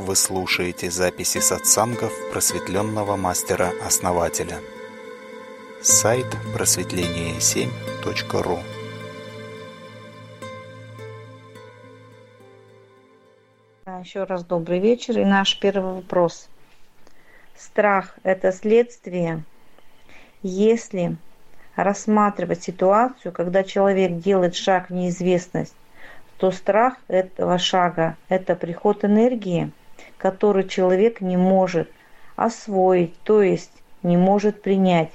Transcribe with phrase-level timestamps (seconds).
[0.00, 4.56] Вы слушаете записи сатсангов просветленного мастера-основателя.
[5.82, 6.24] Сайт
[6.56, 8.60] просветление7.ру
[14.02, 15.18] Еще раз добрый вечер.
[15.18, 16.48] И наш первый вопрос.
[17.54, 19.44] Страх– это следствие,
[20.42, 21.18] если
[21.76, 25.74] рассматривать ситуацию, когда человек делает шаг в неизвестность,
[26.38, 29.70] то страх этого шага– это приход энергии,
[30.18, 31.90] который человек не может
[32.36, 33.72] освоить, то есть
[34.02, 35.12] не может принять,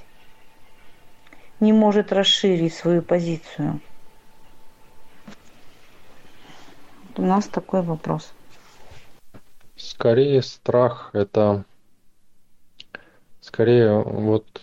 [1.60, 3.80] не может расширить свою позицию.
[7.16, 8.32] У нас такой вопрос.
[9.76, 11.64] Скорее страх– это
[13.40, 14.62] скорее вот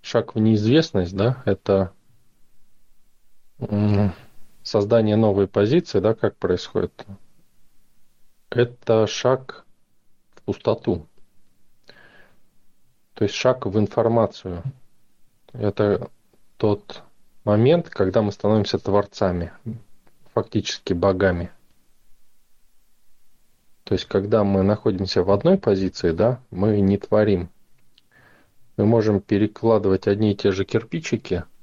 [0.00, 1.92] шаг в неизвестность, да, это
[4.62, 7.04] создание новой позиции, да, как происходит,
[8.56, 9.64] это шаг
[10.34, 11.06] в пустоту.
[13.14, 14.62] То есть шаг в информацию.
[15.52, 16.10] Это
[16.56, 17.02] тот
[17.44, 19.52] момент, когда мы становимся творцами,
[20.34, 21.50] фактически богами.
[23.84, 27.50] То есть, когда мы находимся в одной позиции, да, мы не творим.
[28.76, 31.44] Мы можем перекладывать одни и те же кирпичики–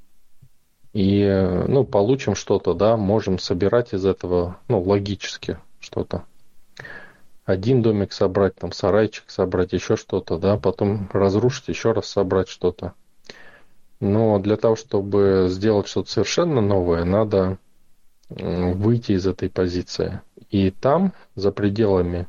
[0.94, 1.26] и
[1.68, 6.24] ну, получим что-то, да, можем собирать из этого, ну, логически что-то.
[7.46, 12.94] Один домик собрать, там сарайчик собрать, еще что-то, да, потом разрушить, еще раз собрать что-то.
[14.00, 17.58] Но для того, чтобы сделать что-то совершенно новое, надо
[18.30, 20.22] выйти из этой позиции.
[20.50, 22.28] И там, за пределами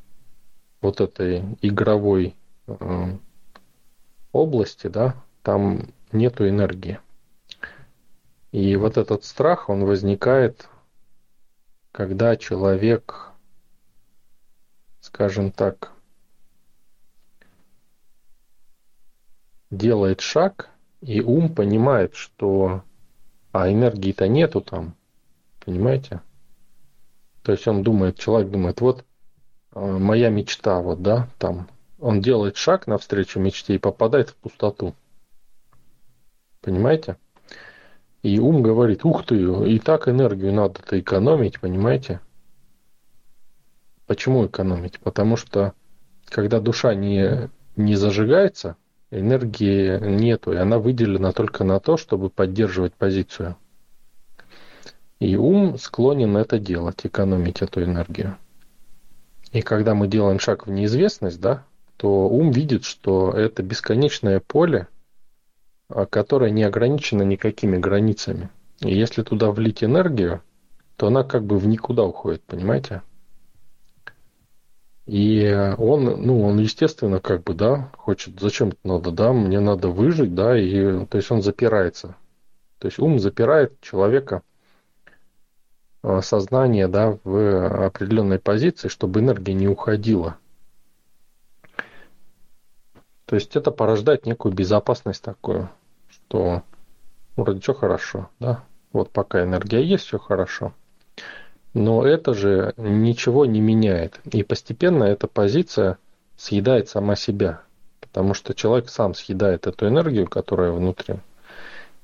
[0.81, 2.35] вот этой игровой
[2.67, 3.17] э,
[4.33, 6.99] области, да, там нету энергии.
[8.53, 10.69] И вот этот страх, он возникает,
[11.91, 13.31] когда человек,
[15.15, 15.93] скажем так,
[19.71, 20.71] делает шаг,
[21.03, 22.83] и ум понимает, что
[23.53, 24.97] а энергии-то нету там,
[25.65, 26.21] понимаете?
[27.45, 29.05] То есть он думает, человек думает, вот
[29.75, 31.69] э, моя мечта, вот, да, там,
[32.01, 34.97] он делает шаг навстречу мечте и попадает в пустоту.
[36.61, 37.19] Понимаете?
[38.23, 39.37] И ум говорит, ух ты,
[39.69, 42.21] и так энергию надо-то экономить, понимаете?
[44.07, 45.01] Почему экономить?
[45.01, 45.73] Потому что
[46.27, 48.77] когда душа не, не зажигается,
[49.11, 53.57] энергии нету, и она выделена только на то, чтобы поддерживать позицию.
[55.21, 58.37] И ум склонен это делать, экономить эту энергию.
[59.53, 61.65] И когда мы делаем шаг в неизвестность, да,
[61.97, 64.89] то ум видит, что это бесконечное поле,
[65.89, 68.51] а, которая не ограничена никакими границами.
[68.81, 70.43] И если туда влить энергию,
[70.97, 73.03] то она как бы в никуда уходит, понимаете?
[75.07, 79.89] И он, ну, он, естественно, как бы, да, хочет, зачем это надо, да, мне надо
[79.89, 82.17] выжить, да, и, то есть он запирается.
[82.79, 84.43] То есть ум запирает человека,
[86.03, 90.37] а, сознание, да, в определенной позиции, чтобы энергия не уходила.
[93.27, 95.71] То есть это порождает некую безопасность такую,
[96.09, 96.63] что
[97.37, 100.73] вроде все хорошо, да, вот пока энергия есть, все хорошо.
[101.75, 104.21] Но это же ничего не меняет.
[104.33, 105.99] И постепенно эта позиция
[106.37, 107.63] съедает сама себя.
[108.01, 111.17] Потому что человек сам съедает эту энергию, которая внутри.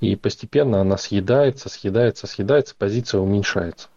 [0.00, 3.88] И постепенно она съедается, съедается, съедается, позиция уменьшается.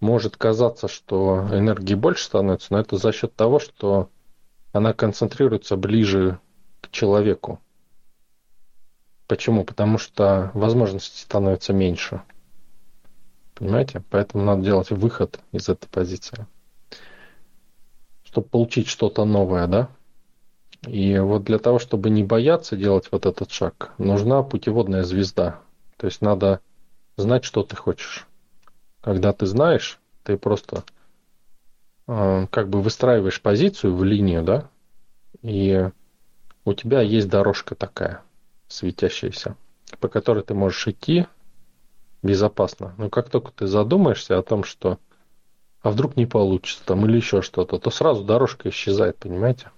[0.00, 4.08] Может казаться, что энергии больше становится, но это за счет того, что
[4.72, 6.40] она концентрируется ближе
[6.80, 7.60] к человеку.
[9.28, 9.64] Почему?
[9.64, 12.22] Потому что возможностей становится меньше.
[13.54, 14.02] Понимаете?
[14.10, 16.46] Поэтому надо делать выход из этой позиции.
[18.24, 19.88] Чтобы получить что-то новое, да?
[20.86, 25.60] И вот для того, чтобы не бояться делать вот этот шаг, нужна путеводная звезда.
[25.96, 26.60] То есть надо
[27.16, 28.26] знать, что ты хочешь.
[29.00, 30.84] Когда ты знаешь, ты просто
[32.08, 34.68] э, как бы выстраиваешь позицию в линию, да,
[35.42, 35.90] и
[36.64, 38.22] у тебя есть дорожка такая,
[38.68, 39.56] светящаяся,
[40.00, 41.26] по которой ты можешь идти
[42.22, 42.94] безопасно.
[42.98, 44.98] Но как только ты задумаешься о том, что
[45.82, 49.70] а вдруг не получится там или еще что-то, то сразу дорожка исчезает, понимаете?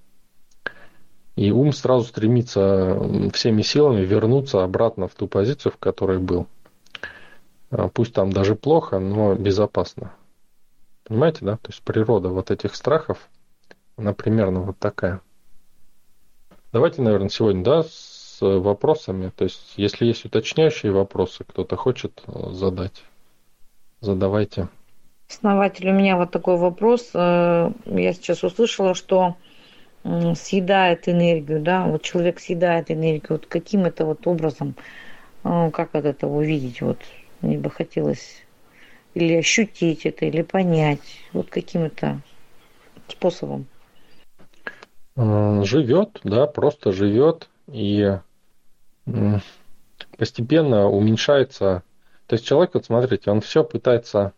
[1.36, 3.00] И ум сразу стремится
[3.32, 6.46] всеми силами вернуться обратно в ту позицию, в которой был.
[7.70, 10.12] А, пусть там даже плохо, но безопасно.
[11.04, 11.56] Понимаете, да?
[11.56, 13.18] То есть природа вот этих страхов,
[13.96, 15.22] она примерно вот такая.
[16.72, 17.84] Давайте, наверное, сегодня, да,
[18.34, 19.30] с вопросами.
[19.36, 23.04] То есть, если есть уточняющие вопросы, кто-то хочет э, задать,
[24.00, 24.68] задавайте.
[25.28, 27.10] Основатель, у меня вот такой вопрос.
[27.14, 29.36] Э, я сейчас услышала, что
[30.34, 34.74] съедает энергию, да, вот человек съедает энергию, вот каким это вот образом,
[35.44, 36.98] э, как от этого увидеть, вот
[37.40, 38.42] мне бы хотелось
[39.14, 42.20] или ощутить это, или понять, вот каким это
[43.06, 43.66] способом.
[45.16, 48.18] Живет, да, просто живет и
[50.18, 51.82] постепенно уменьшается.
[52.26, 54.32] То есть человек, вот смотрите, он все пытается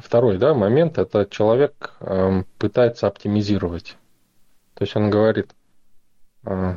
[0.00, 3.98] Второй да, момент– это человек э, пытается оптимизировать.
[4.74, 5.54] То есть он говорит,
[6.44, 6.76] э,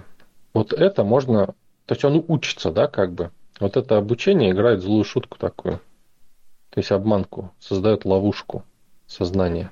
[0.54, 1.48] вот это можно,
[1.86, 3.32] то есть он учится, да, как бы.
[3.62, 5.80] Вот это обучение играет злую шутку такую.
[6.72, 8.66] То есть обманку, создает ловушку
[9.08, 9.72] сознания.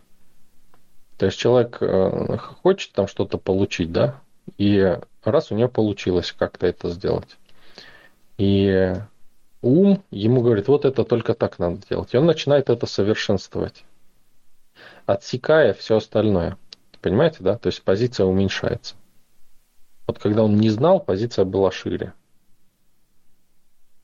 [1.18, 4.22] То есть человек э, хочет там что-то получить, да,
[4.58, 7.38] и раз у него получилось как-то это сделать.
[8.38, 8.94] И
[9.62, 12.14] ум ему говорит, вот это только так надо делать.
[12.14, 13.84] И он начинает это совершенствовать,
[15.06, 16.58] отсекая все остальное.
[17.02, 17.58] Понимаете, да?
[17.58, 18.96] То есть позиция уменьшается.
[20.08, 22.14] Вот когда он не знал, позиция была шире.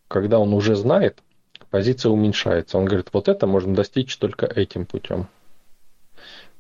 [0.08, 1.22] Когда он уже знает,
[1.70, 2.78] позиция уменьшается.
[2.78, 5.28] Он говорит, вот это можно достичь только этим путем.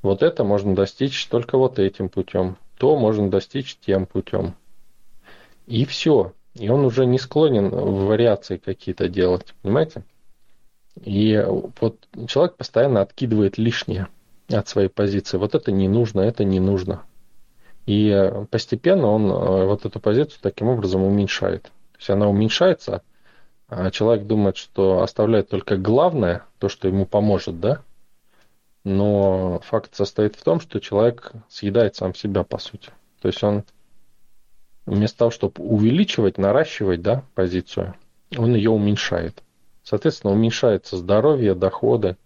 [0.01, 2.57] Вот это можно достичь только вот этим путем.
[2.79, 4.55] То можно достичь тем путем.
[5.67, 6.33] И все.
[6.55, 10.03] И он уже не склонен вариации какие-то делать, понимаете?
[11.03, 11.45] И
[11.79, 11.97] вот
[12.27, 14.07] человек постоянно откидывает лишнее
[14.49, 15.37] от своей позиции.
[15.37, 17.03] Вот это не нужно, это не нужно.
[17.85, 21.63] И постепенно он э, вот эту позицию таким образом уменьшает.
[21.63, 23.01] То есть она уменьшается,
[23.67, 27.81] а человек думает, что оставляет только главное, то, что ему поможет, да?
[28.89, 32.89] Но факт состоит в том, что человек съедает сам себя, по сути.
[33.21, 33.63] То есть он
[34.87, 37.93] вместо того, чтобы увеличивать, наращивать да, позицию,
[38.35, 39.43] он ее уменьшает.
[39.83, 42.17] Соответственно, уменьшается здоровье, доходы,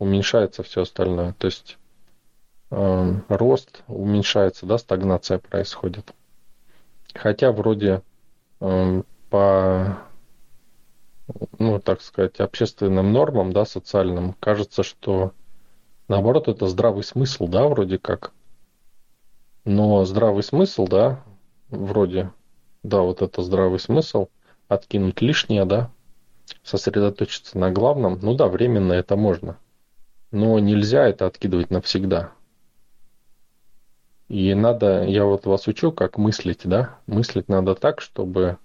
[0.00, 1.32] уменьшается все остальное.
[1.34, 1.78] То есть
[2.72, 6.12] э, рост уменьшается, да, стагнация происходит.
[7.14, 8.02] Хотя вроде
[8.58, 9.96] э, по,
[11.60, 15.32] ну, так сказать, общественным нормам, да, социальным, кажется, что
[16.10, 18.32] наоборот это здравый смысл, да, вроде как.
[19.64, 21.22] Но здравый смысл, да,
[21.68, 22.32] вроде,
[22.82, 24.26] да, вот это здравый смысл,
[24.66, 25.90] откинуть лишнее, да,
[26.64, 29.56] сосредоточиться на главном, ну да, временно это можно,
[30.32, 32.32] но нельзя это откидывать навсегда.
[34.28, 38.58] И надо, я вот вас учу, как мыслить, да, мыслить надо так, чтобы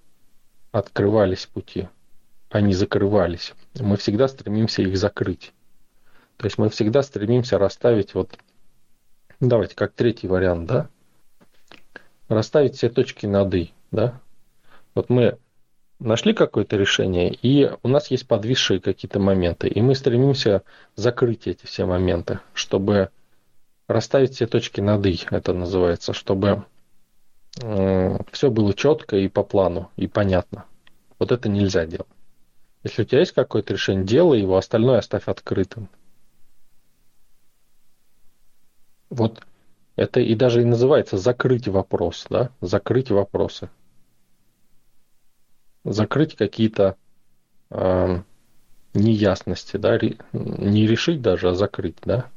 [0.71, 1.89] открывались пути,
[2.49, 3.53] а не закрывались.
[3.79, 5.53] Мы всегда стремимся их закрыть.
[6.37, 8.37] То есть мы всегда стремимся расставить вот,
[9.39, 10.89] давайте как третий вариант, да,
[12.27, 13.71] расставить все точки над «и».
[13.91, 14.19] Да?
[14.93, 15.37] Вот мы
[15.99, 20.63] нашли какое-то решение, и у нас есть подвисшие какие-то моменты, и мы стремимся
[20.95, 23.09] закрыть эти все моменты, чтобы
[23.87, 26.65] расставить все точки над «и», это называется, чтобы
[27.61, 30.65] э, все было четко и по плану, и понятно.
[31.17, 32.07] Вот это нельзя делать.
[32.83, 35.89] Если у тебя есть какое-то решение, делай его, остальное оставь открытым.
[39.09, 39.43] Вот
[39.95, 43.69] это и даже и называется закрыть вопрос, да, закрыть вопросы.
[45.83, 46.95] Закрыть какие-то
[47.69, 48.21] э,
[48.93, 49.99] неясности, да,
[50.33, 52.29] не решить даже, а закрыть, да.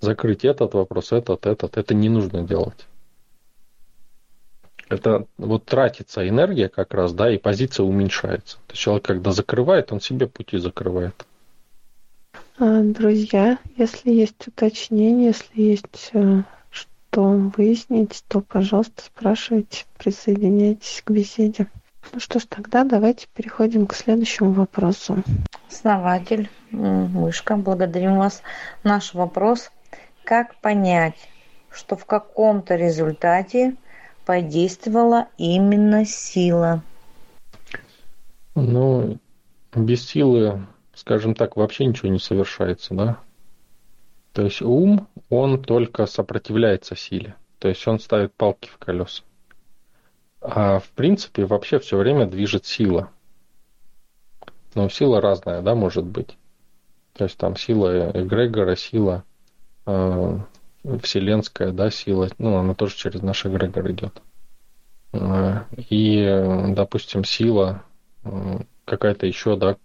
[0.00, 2.86] Закрыть этот вопрос, этот, этот, это не нужно делать.
[4.88, 8.58] Это вот тратится энергия как раз, да, и позиция уменьшается.
[8.66, 11.26] То есть человек, когда закрывает, он себе пути закрывает.
[12.56, 17.22] А, друзья, если есть уточнение, если есть э, что
[17.56, 21.66] выяснить, то, пожалуйста, спрашивайте, присоединяйтесь к беседе.
[22.12, 25.24] Ну что ж, тогда давайте переходим к следующему вопросу.
[25.68, 28.40] Основатель, мышка, благодарим вас.
[28.84, 29.72] Наш вопрос.
[30.22, 31.16] Как понять,
[31.72, 33.74] что в каком-то результате
[34.24, 36.82] подействовала именно сила?
[38.54, 39.18] Ну,
[39.74, 43.18] без силы, скажем так, вообще ничего не совершается, да?
[44.32, 47.36] То есть ум, он только сопротивляется силе.
[47.58, 49.22] То есть он ставит палки в колеса.
[50.40, 53.10] А в принципе вообще все время движет сила.
[54.74, 56.36] Но сила разная, да, может быть.
[57.14, 59.24] То есть там сила эгрегора, сила
[59.86, 60.38] э,
[61.00, 64.20] вселенская, да, сила, ну, она тоже через наш эгрегор идет.
[65.12, 67.84] Э, и, допустим, сила
[68.24, 69.76] э, какая-то еще, да,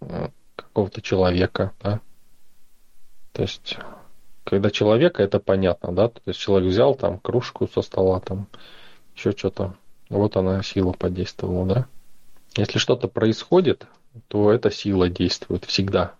[0.62, 2.00] какого-то человека, да.
[3.32, 3.76] То есть
[4.44, 8.48] когда человека, это понятно, да, то есть человек взял там кружку со стола, там
[9.14, 9.74] еще что-то,
[10.08, 11.86] вот она сила подействовала, да.
[12.56, 13.86] Если что-то происходит,
[14.28, 16.14] то эта сила действует всегда.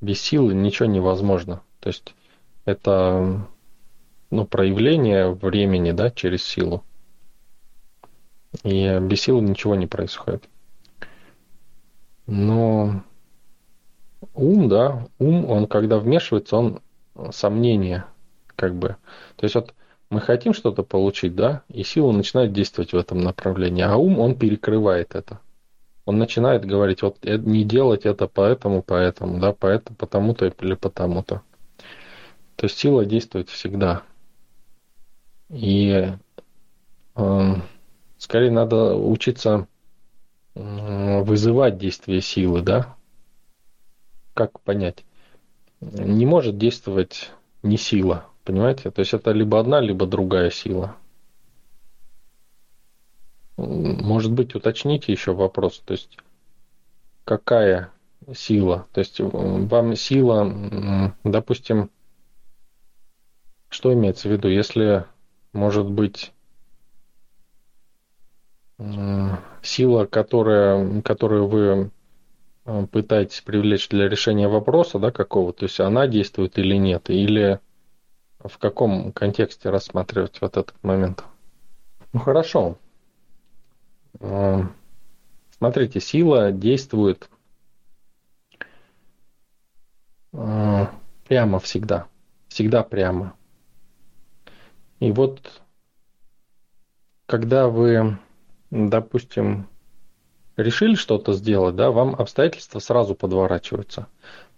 [0.00, 1.62] без силы ничего невозможно.
[1.80, 2.14] То есть
[2.64, 3.46] это
[4.30, 6.84] ну, проявление времени да, через силу.
[8.62, 10.48] И без силы ничего не происходит.
[12.26, 13.02] Но
[14.34, 16.80] ум, да, ум, он когда вмешивается, он
[17.32, 18.04] сомнение,
[18.56, 18.96] как бы.
[19.36, 19.74] То есть вот
[20.10, 24.36] мы хотим что-то получить, да, и сила начинает действовать в этом направлении, а ум, он
[24.36, 25.40] перекрывает это.
[26.04, 31.42] Он начинает говорить, вот э, не делать это поэтому, поэтому, да, поэтому, потому-то или потому-то.
[32.56, 34.02] То есть сила действует всегда.
[35.48, 36.12] И
[37.16, 37.54] э,
[38.18, 39.66] скорее надо учиться
[40.54, 42.94] вызывать действие силы, да?
[44.34, 45.04] Как понять?
[45.80, 47.30] Не может действовать
[47.62, 48.90] не сила, понимаете?
[48.90, 50.96] То есть это либо одна, либо другая сила.
[53.56, 55.80] Может быть, уточните еще вопрос.
[55.84, 56.18] То есть,
[57.24, 57.90] какая
[58.34, 58.86] сила?
[58.92, 61.90] То есть, вам сила, допустим,
[63.68, 64.48] что имеется в виду?
[64.48, 65.04] Если,
[65.52, 66.32] может быть,
[69.62, 71.90] сила, которая, которую вы э,
[72.64, 77.60] пытаетесь привлечь для решения вопроса, да, какого, то есть она действует или нет, или
[78.38, 81.24] в каком контексте рассматривать вот этот момент?
[82.12, 82.78] Ну хорошо.
[84.20, 84.62] Э,
[85.56, 87.28] смотрите, сила действует
[90.32, 90.86] э,
[91.26, 92.06] прямо всегда.
[92.48, 93.34] Всегда прямо.
[95.00, 95.62] И вот,
[97.26, 98.18] когда вы,
[98.70, 99.68] допустим,
[100.56, 104.06] решили что-то сделать, да, вам обстоятельства сразу подворачиваются.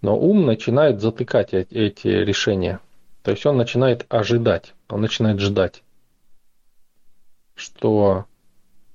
[0.02, 2.80] Но ум начинает затыкать эти решения.
[3.22, 5.82] То есть он начинает ожидать, он начинает ждать,
[7.54, 8.26] что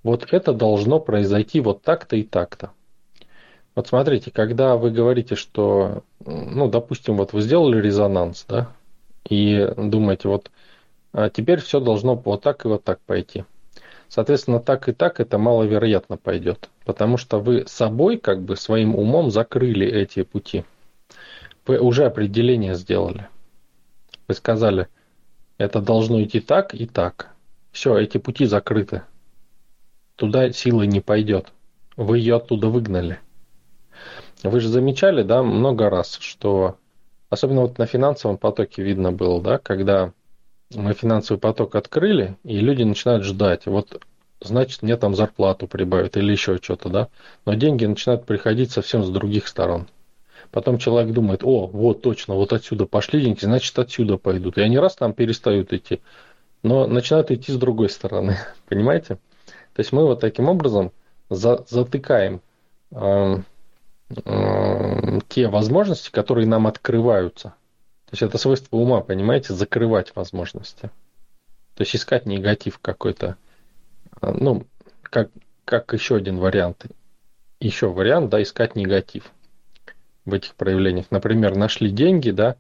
[0.04, 2.72] вот это должно произойти вот так-то и так-то.
[3.76, 8.72] Вот смотрите, когда вы говорите, что, ну, допустим, вот вы сделали резонанс, да,
[9.30, 10.52] и думаете, вот
[11.14, 13.44] а теперь все должно вот так и вот так пойти.
[14.12, 19.32] Соответственно, так и так это маловероятно пойдет, потому что вы собой, как бы своим умом
[19.32, 20.66] закрыли эти пути.
[21.66, 23.30] Вы уже определение сделали.
[24.28, 24.90] Вы сказали,
[25.58, 27.34] это должно идти так и так.
[27.72, 29.04] Все, эти пути закрыты.
[30.18, 31.54] Туда силы не пойдет.
[31.96, 33.18] Вы ее оттуда выгнали.
[34.44, 36.76] Вы же замечали, да, много раз, что
[37.30, 40.12] особенно вот на финансовом потоке видно было, да, когда
[40.72, 43.66] финансовый поток открыли, и люди начинают ждать.
[43.66, 44.02] Вот
[44.42, 47.08] значит, мне там зарплату прибавят или еще что-то, да.
[47.46, 49.88] Но деньги начинают приходить совсем с других сторон.
[50.52, 54.58] Потом человек думает, о, вот точно, вот отсюда пошли деньги, значит, отсюда пойдут.
[54.58, 56.02] И они раз там перестают идти,
[56.64, 58.38] но начинают идти с другой стороны.
[58.68, 59.16] Понимаете?
[59.74, 60.92] То есть мы вот таким образом
[61.30, 62.42] за, затыкаем
[62.92, 63.38] э,
[64.26, 67.54] э, те возможности, которые нам открываются.
[68.12, 70.92] То есть это свойство ума, понимаете, закрывать возможности.
[71.76, 73.38] То есть искать негатив какой-то.
[74.20, 74.68] А, ну,
[75.02, 75.30] как,
[75.64, 76.88] как еще один вариант.
[77.62, 79.32] Еще вариант, да, искать негатив
[80.26, 81.06] в этих проявлениях.
[81.10, 82.58] Например, нашли деньги, да,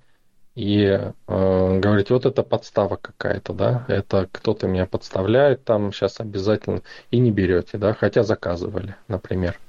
[0.55, 6.81] и э, говорить, вот это подстава какая-то, да, это кто-то меня подставляет там сейчас обязательно,
[7.10, 9.60] и не берете, да, хотя заказывали, например.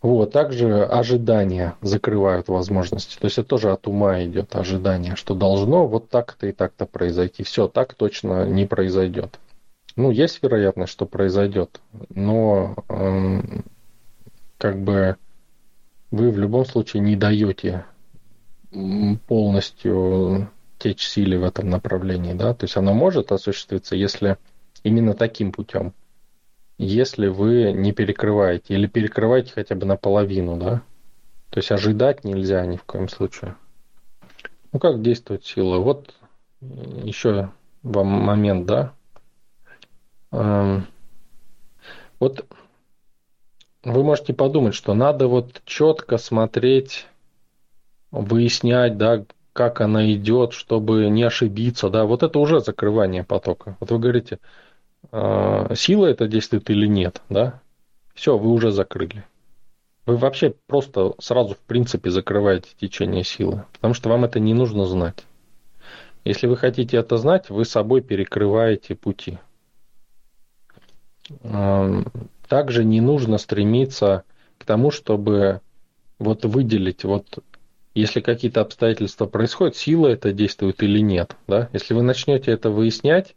[0.00, 3.18] Вот, также ожидания закрывают возможности.
[3.18, 7.42] То есть это тоже от ума идет ожидание, что должно вот так-то и так-то произойти.
[7.42, 9.40] Все так точно не произойдет.
[9.96, 13.40] Ну, есть вероятность, что произойдет, но э,
[14.56, 15.16] как бы
[16.12, 17.84] вы в любом случае не даете
[19.26, 24.36] полностью течь силе в этом направлении, да, то есть оно может осуществиться, если
[24.84, 25.92] именно таким путем
[26.78, 30.82] если вы не перекрываете или перекрываете хотя бы наполовину, да?
[31.50, 33.56] То есть ожидать нельзя ни в коем случае.
[34.72, 35.78] Ну как действует сила?
[35.78, 36.14] Вот
[36.60, 37.50] еще
[37.82, 38.92] вам момент, да?
[40.30, 40.86] Эм,
[42.20, 42.46] вот
[43.82, 47.06] вы можете подумать, что надо вот четко смотреть,
[48.10, 53.76] выяснять, да, как она идет, чтобы не ошибиться, да, вот это уже закрывание потока.
[53.80, 54.38] Вот вы говорите, э,
[55.10, 57.60] сила это действует или нет, да,
[58.14, 59.24] все, вы уже закрыли.
[60.06, 64.86] Вы вообще просто сразу в принципе закрываете течение силы, потому что вам это не нужно
[64.86, 65.24] знать.
[66.24, 69.38] Если вы хотите это знать, вы собой перекрываете пути.
[72.48, 74.24] Также не нужно стремиться
[74.58, 75.60] к тому, чтобы
[76.18, 77.44] вот выделить, вот
[77.94, 81.36] если какие-то обстоятельства происходят, сила это действует или нет.
[81.46, 81.68] Да?
[81.72, 83.34] Если вы начнете это выяснять,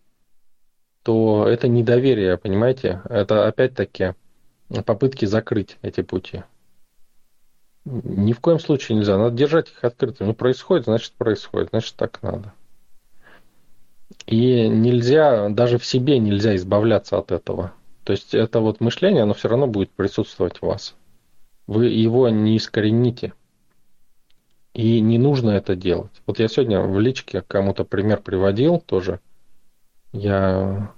[1.03, 3.01] то это недоверие, понимаете?
[3.09, 4.13] Это опять-таки
[4.85, 6.43] попытки закрыть эти пути.
[7.85, 9.17] Ни в коем случае нельзя.
[9.17, 10.27] Надо держать их открытыми.
[10.27, 11.69] Ну, происходит, значит, происходит.
[11.71, 12.53] Значит, так надо.
[14.27, 17.73] И нельзя, даже в себе нельзя избавляться от этого.
[18.03, 20.95] То есть это вот мышление, оно все равно будет присутствовать в вас.
[21.65, 23.33] Вы его не искорените.
[24.73, 26.11] И не нужно это делать.
[26.25, 29.19] Вот я сегодня в личке кому-то пример приводил тоже.
[30.13, 30.91] Я,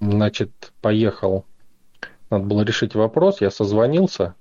[0.00, 1.44] значит, поехал.
[2.30, 3.40] Надо было решить вопрос.
[3.40, 4.34] Я созвонился.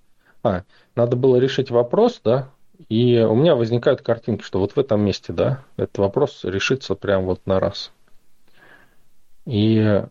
[0.43, 0.63] А,
[0.95, 2.49] надо было решить вопрос, да,
[2.89, 7.25] и у меня возникают картинки, что вот в этом месте, да, этот вопрос решится прям
[7.25, 7.91] вот на раз.
[9.45, 10.03] И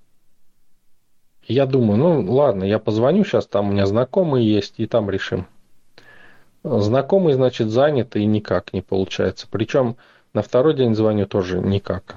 [1.47, 5.47] я думаю, ну ладно, я позвоню сейчас, там у меня знакомые есть, и там решим.
[6.63, 9.47] Знакомый, значит, занят и никак не получается.
[9.51, 9.97] Причем
[10.33, 12.17] на второй день звоню тоже никак.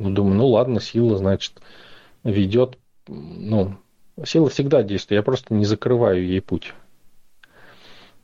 [0.00, 1.60] Ну, думаю, ну ладно, сила, значит,
[2.24, 2.78] ведет.
[3.06, 3.76] Ну,
[4.24, 6.72] сила всегда действует, я просто не закрываю ей путь.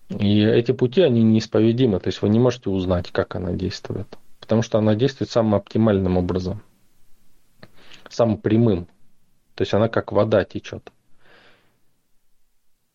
[0.08, 4.06] И эти пути, они неисповедимы, то есть вы не можете узнать, как она действует.
[4.40, 6.62] Потому что она действует самым оптимальным образом,
[8.08, 8.86] самым прямым.
[9.54, 10.90] То есть она как вода течет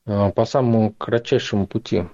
[0.08, 2.06] а, по самому кратчайшему пути.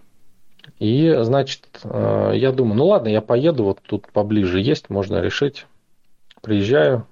[0.79, 5.65] И, значит, а, я думаю, ну ладно, я поеду, вот тут поближе есть, можно решить.
[6.47, 7.05] Приезжаю,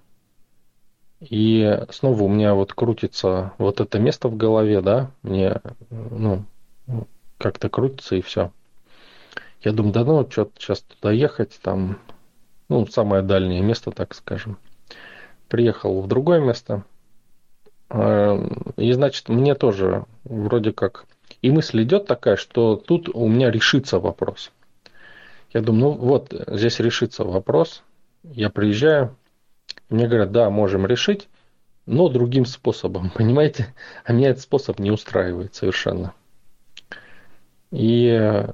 [1.19, 6.45] и снова у меня вот крутится вот это место в голове, да, мне, ну,
[7.37, 8.53] как-то крутится и все.
[9.59, 11.99] Я думаю, да ну, что сейчас туда ехать, там,
[12.69, 14.57] ну, самое дальнее место, так скажем.
[15.49, 16.85] Приехал в другое место.
[17.89, 18.41] А,
[18.77, 21.07] и, значит, мне тоже вроде как...
[21.41, 24.53] И мысль идет такая, что тут у меня решится вопрос.
[25.51, 27.83] Я думаю, ну вот, здесь решится вопрос.
[28.23, 29.13] Я приезжаю,
[29.89, 31.27] мне говорят, да, можем решить,
[31.85, 33.73] но другим способом, понимаете?
[34.03, 36.13] А меня этот способ не устраивает совершенно.
[37.71, 38.45] И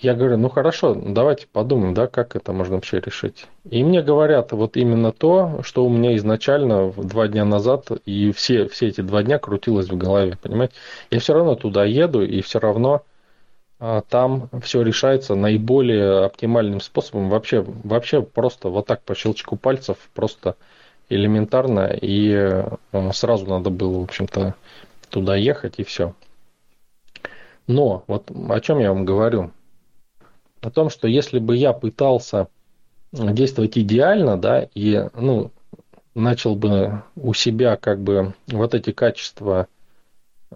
[0.00, 3.46] я говорю, ну хорошо, давайте подумаем, да, как это можно вообще решить.
[3.68, 8.68] И мне говорят вот именно то, что у меня изначально два дня назад и все,
[8.68, 10.74] все эти два дня крутилось в голове, понимаете.
[11.10, 13.02] Я все равно туда еду, и все равно
[13.78, 17.28] там все решается наиболее оптимальным способом.
[17.28, 20.56] Вообще, вообще просто вот так по щелчку пальцев, просто
[21.08, 24.54] элементарно, и а, сразу надо было, в общем-то,
[25.10, 26.14] туда ехать, и все.
[27.66, 29.52] Но вот о чем я вам говорю?
[30.60, 32.48] О том, что если бы я пытался
[33.12, 35.50] действовать идеально, да, и, ну,
[36.14, 39.68] начал бы у себя как бы вот эти качества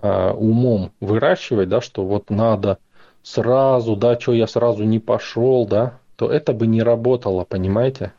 [0.01, 2.79] э, умом выращивать, да, что вот надо
[3.23, 8.13] сразу, да, что я сразу не пошел, да, то это бы не работало, понимаете?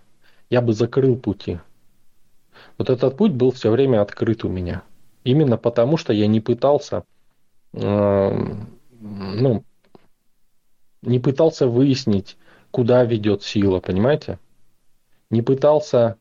[0.50, 1.60] Я бы закрыл пути.
[2.78, 4.84] Вот этот путь был все время открыт у меня.
[5.24, 7.04] Именно потому, что я не пытался
[7.74, 8.56] э,
[9.04, 9.64] ну,
[11.02, 12.38] не пытался выяснить,
[12.72, 14.40] куда ведет сила, понимаете?
[15.30, 16.18] Не пытался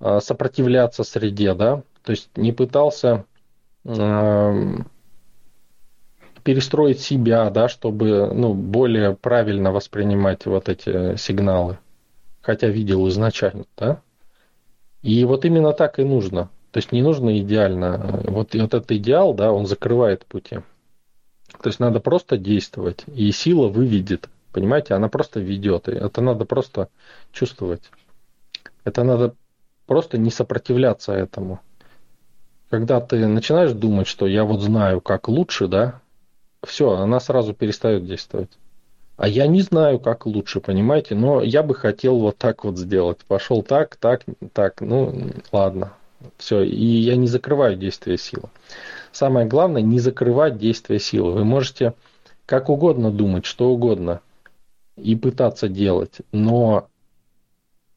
[0.00, 3.26] э, сопротивляться среде, да, то есть не пытался
[3.84, 4.76] э,
[6.44, 11.78] перестроить себя, да, чтобы, ну, более правильно воспринимать вот эти сигналы,
[12.40, 14.00] хотя видел изначально, да.
[15.02, 16.48] И вот именно так и нужно.
[16.70, 18.22] То есть не нужно идеально.
[18.24, 20.60] Вот, вот этот идеал, да, он закрывает пути.
[21.62, 24.28] То есть надо просто действовать, и сила выведет.
[24.52, 25.88] Понимаете, она просто ведет.
[25.88, 26.88] И это надо просто
[27.32, 27.90] чувствовать.
[28.84, 29.34] Это надо
[29.86, 31.60] просто не сопротивляться этому.
[32.70, 36.00] Когда ты начинаешь думать, что я вот знаю, как лучше, да,
[36.66, 38.50] все, она сразу перестает действовать.
[39.16, 43.18] А я не знаю, как лучше, понимаете, но я бы хотел вот так вот сделать.
[43.26, 44.22] Пошел так, так,
[44.52, 45.92] так, ну ладно,
[46.38, 46.62] все.
[46.62, 48.48] И я не закрываю действие силы.
[49.12, 51.32] Самое главное, не закрывать действие силы.
[51.32, 51.94] Вы можете
[52.46, 54.20] как угодно думать, что угодно,
[54.96, 56.88] и пытаться делать, но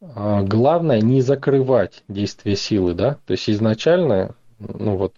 [0.01, 5.13] а, главное не закрывать действие силы, да, то есть изначально, ну вот,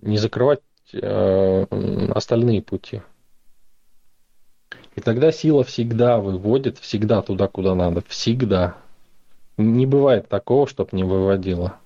[0.00, 0.60] не закрывать
[1.00, 1.66] э,
[2.14, 3.02] остальные пути.
[4.96, 8.76] И тогда сила всегда выводит, всегда туда, куда надо, всегда.
[9.56, 11.76] Не бывает такого, чтобы не выводила.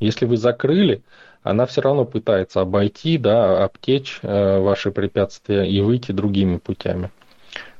[0.00, 1.02] Если вы закрыли,
[1.42, 7.10] она все равно пытается обойти, да, обтечь э, ваши препятствия и выйти другими путями.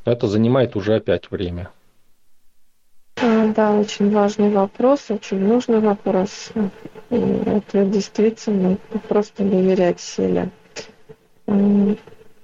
[0.05, 1.71] Но это занимает уже опять время.
[3.21, 6.51] А, да, очень важный вопрос, очень нужный вопрос.
[7.11, 10.51] Это действительно просто доверять силе.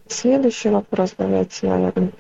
[0.07, 2.13] Следующий вопрос давайте, наверное.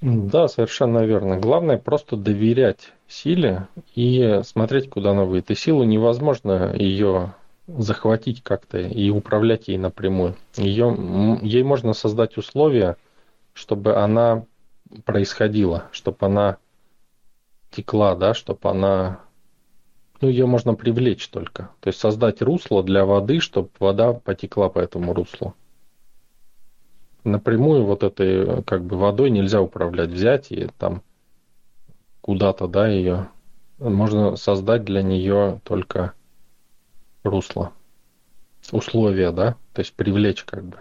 [0.00, 1.38] Да, совершенно верно.
[1.38, 5.50] Главное просто доверять силе и смотреть, куда она выйдет.
[5.50, 7.34] И силу невозможно ее
[7.66, 10.36] захватить как-то и управлять ей напрямую.
[10.56, 12.96] Ее, ей можно создать условия,
[13.54, 14.44] чтобы она
[15.04, 16.58] происходила, чтобы она
[17.70, 19.20] текла, да, чтобы она...
[20.20, 21.70] Ну, ее можно привлечь только.
[21.80, 25.54] То есть создать русло для воды, чтобы вода потекла по этому руслу.
[27.26, 31.02] Напрямую вот этой как бы водой нельзя управлять, взять и там
[32.20, 33.28] куда-то, да, ее.
[33.78, 36.12] Можно создать для нее только
[37.24, 37.72] русло.
[38.70, 40.78] Условия, да, то есть привлечь как бы.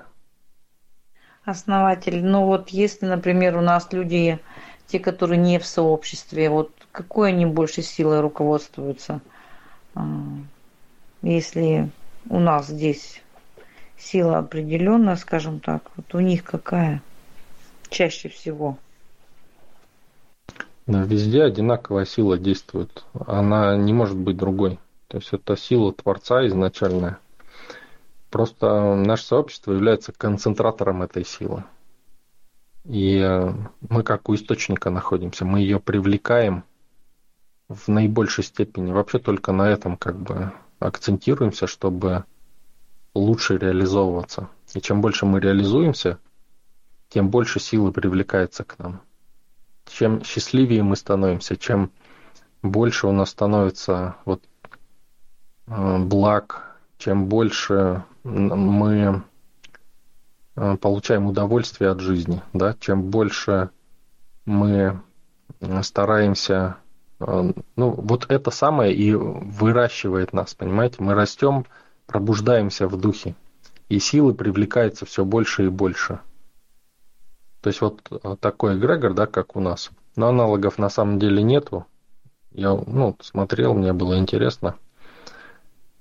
[1.46, 4.40] Основатель, ну вот если, например, у нас люди,
[4.86, 9.20] те, которые не в сообществе, вот какой они больше силой руководствуются?
[9.96, 10.04] А,
[11.24, 11.90] если
[12.30, 13.25] у нас здесь
[13.98, 17.02] сила определенная, скажем так, вот у них какая
[17.90, 18.78] чаще всего?
[20.86, 23.06] Да, везде одинаковая сила действует.
[23.26, 24.80] Она не может быть другой.
[25.08, 27.20] То есть это сила Творца изначальная.
[28.30, 31.64] Просто наше сообщество является концентратором этой силы.
[32.84, 33.54] И э,
[33.90, 36.64] мы как у источника находимся, мы ее привлекаем
[37.68, 38.92] в наибольшей степени.
[38.92, 42.26] Вообще только на этом как бы акцентируемся, чтобы
[43.16, 44.50] лучше реализовываться.
[44.76, 46.20] И чем больше мы реализуемся,
[47.10, 49.02] тем больше силы привлекается к нам.
[49.86, 51.92] Чем счастливее мы становимся, чем
[52.62, 54.44] больше у нас становится вот
[55.68, 59.24] э, благ, чем больше мы
[60.56, 63.70] э, получаем удовольствие от жизни, да, чем больше
[64.46, 65.02] мы
[65.82, 66.78] стараемся
[67.20, 70.98] ну, вот это самое и выращивает нас, понимаете?
[71.00, 71.66] Мы растем,
[72.06, 73.36] пробуждаемся в духе,
[73.90, 76.20] и силы привлекается все больше и больше.
[77.62, 79.90] То есть вот э, такой эгрегор, да, как у нас.
[80.16, 81.86] Но аналогов на самом деле нету.
[82.52, 84.76] Я, ну, смотрел, мне было интересно.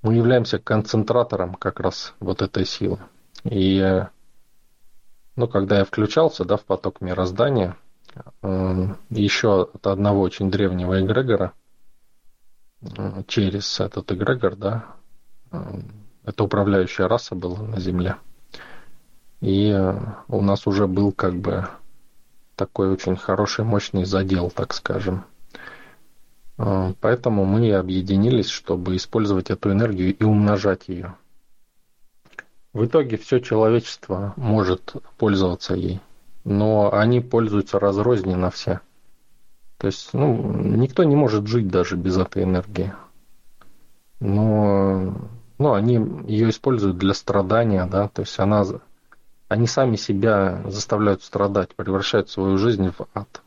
[0.01, 2.99] Мы являемся концентратором как раз вот этой силы.
[3.43, 4.07] И, э,
[5.35, 7.75] ну, когда я включался, да, в поток мироздания,
[8.41, 11.53] Эм, еще от одного очень древнего эгрегора
[12.81, 14.95] э, через этот эгрегор, да,
[16.23, 18.17] это управляющая раса была на Земле.
[19.41, 19.95] И э,
[20.27, 21.67] у нас уже был как бы
[22.55, 25.25] такой очень хороший, мощный задел, так скажем.
[26.57, 31.15] Э, поэтому мы объединились, чтобы использовать эту энергию и умножать ее.
[32.73, 36.01] В итоге все человечество может пользоваться ей
[36.45, 38.79] но они пользуются разрозненно все.
[39.77, 42.93] То есть, ну, никто не может жить даже без этой энергии.
[44.21, 45.13] Но,
[45.57, 45.95] ну, они
[46.27, 48.65] ее используют для страдания, да, то есть она,
[49.47, 53.41] они сами себя заставляют страдать, превращают свою жизнь в ад.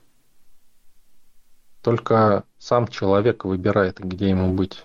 [1.82, 4.84] Только сам человек выбирает, где ему быть.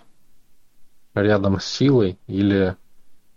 [1.14, 2.76] Рядом с силой или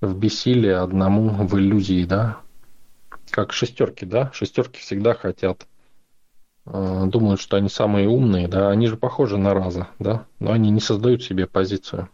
[0.02, 2.42] в бессилии одному в иллюзии, да,
[3.30, 4.32] как шестерки, да?
[4.34, 5.68] Шестерки всегда хотят,
[6.66, 8.70] э, думают, что они самые умные, да?
[8.70, 10.26] Они же похожи на раза, да?
[10.40, 12.10] Но они не создают себе позицию.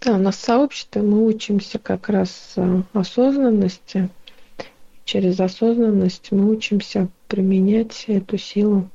[0.00, 0.40] Да, у нас в
[1.02, 4.08] мы учимся как раз э, осознанности.
[5.04, 8.90] Через осознанность мы учимся применять эту силу.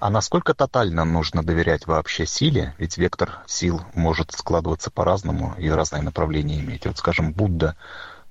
[0.00, 2.74] А насколько тотально нужно доверять вообще силе?
[2.78, 6.86] Ведь вектор сил может складываться по-разному и разные направления иметь.
[6.86, 7.76] Вот, скажем, Будда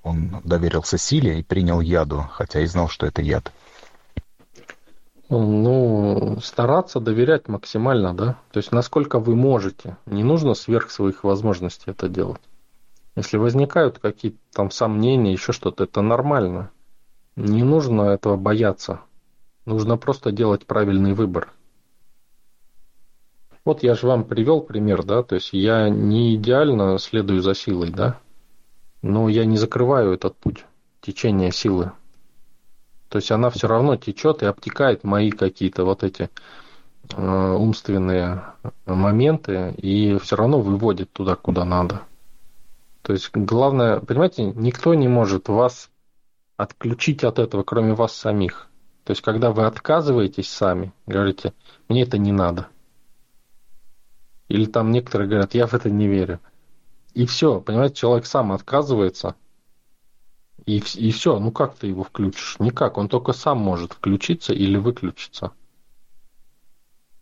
[0.03, 3.51] он доверился силе и принял яду, хотя и знал, что это яд.
[5.29, 8.37] Ну, стараться доверять максимально, да.
[8.51, 9.97] То есть, насколько вы можете.
[10.05, 12.41] Не нужно сверх своих возможностей это делать.
[13.15, 16.71] Если возникают какие-то там сомнения, еще что-то, это нормально.
[17.35, 19.01] Не нужно этого бояться.
[19.65, 21.51] Нужно просто делать правильный выбор.
[23.65, 27.89] Вот я же вам привел пример, да, то есть я не идеально следую за силой,
[27.89, 28.17] да,
[29.01, 30.63] но я не закрываю этот путь
[31.01, 31.91] течения силы.
[33.09, 36.29] То есть она все равно течет и обтекает мои какие-то вот эти
[37.15, 38.43] э, умственные
[38.85, 42.01] моменты и все равно выводит туда, куда надо.
[43.01, 45.89] То есть главное, понимаете, никто не может вас
[46.57, 48.67] отключить от этого, кроме вас самих.
[49.05, 51.53] То есть когда вы отказываетесь сами, говорите,
[51.87, 52.67] мне это не надо.
[54.49, 56.41] Или там некоторые говорят, я в это не верю.
[57.13, 59.35] И все, понимаете, человек сам отказывается,
[60.67, 62.57] и, и все, ну как ты его включишь?
[62.59, 65.53] Никак, он только сам может включиться или выключиться.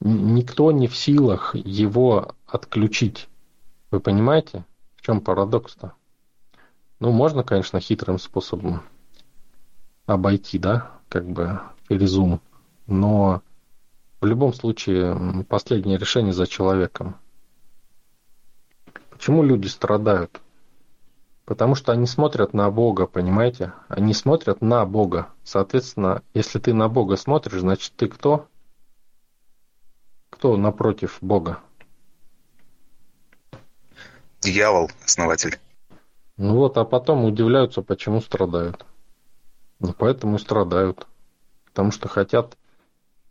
[0.01, 3.29] Никто не в силах его отключить.
[3.91, 5.93] Вы понимаете, в чем парадокс-то?
[6.99, 8.81] Ну, можно, конечно, хитрым способом
[10.08, 12.41] обойти, да, как бы резум,
[12.88, 13.43] но
[14.21, 17.15] в любом случае последнее решение за человеком.
[19.12, 20.41] Почему люди страдают?
[21.45, 23.73] Потому что они смотрят на Бога, понимаете?
[23.88, 25.29] Они смотрят на Бога.
[25.43, 28.47] Соответственно, если ты на Бога смотришь, значит ты кто?
[30.31, 31.60] Кто напротив Бога?
[34.41, 35.60] Дьявол, основатель.
[36.38, 38.86] Ну вот, а потом удивляются, почему страдают.
[39.79, 41.08] Ну, поэтому и страдают.
[41.65, 42.58] Потому что хотят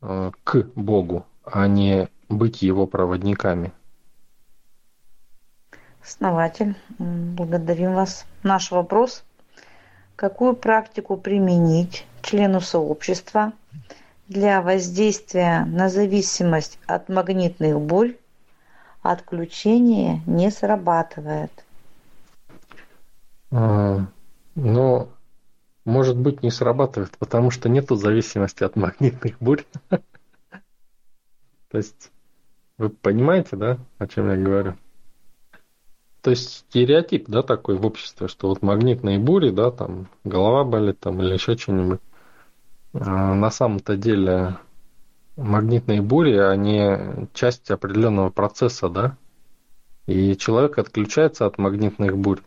[0.01, 3.73] э, к Богу, а не быть его проводниками.
[6.05, 8.27] Основатель, благодарим вас.
[8.43, 9.25] Наш вопрос.
[10.17, 13.55] Какую практику применить члену сообщества
[14.29, 18.17] для воздействия на зависимость от магнитных бурь
[19.01, 21.65] отключение не срабатывает?
[23.51, 24.07] А,
[24.55, 25.09] ну,
[25.87, 29.65] может быть, не срабатывает, потому что нету зависимости от магнитных бурь.
[31.71, 32.13] То есть,
[32.77, 34.75] вы понимаете, да, о чем я говорю?
[36.25, 40.99] То есть стереотип, да, такой в обществе, что вот магнитные бури, да, там голова болит
[40.99, 42.01] там или еще что-нибудь.
[42.95, 44.57] А на самом-то деле
[45.37, 49.19] магнитные бури, они часть определенного процесса, да,
[50.07, 52.41] и человек отключается от магнитных бурь.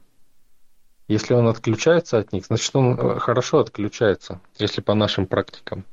[1.08, 5.86] Если он отключается от них, значит он э, хорошо отключается, если по нашим практикам.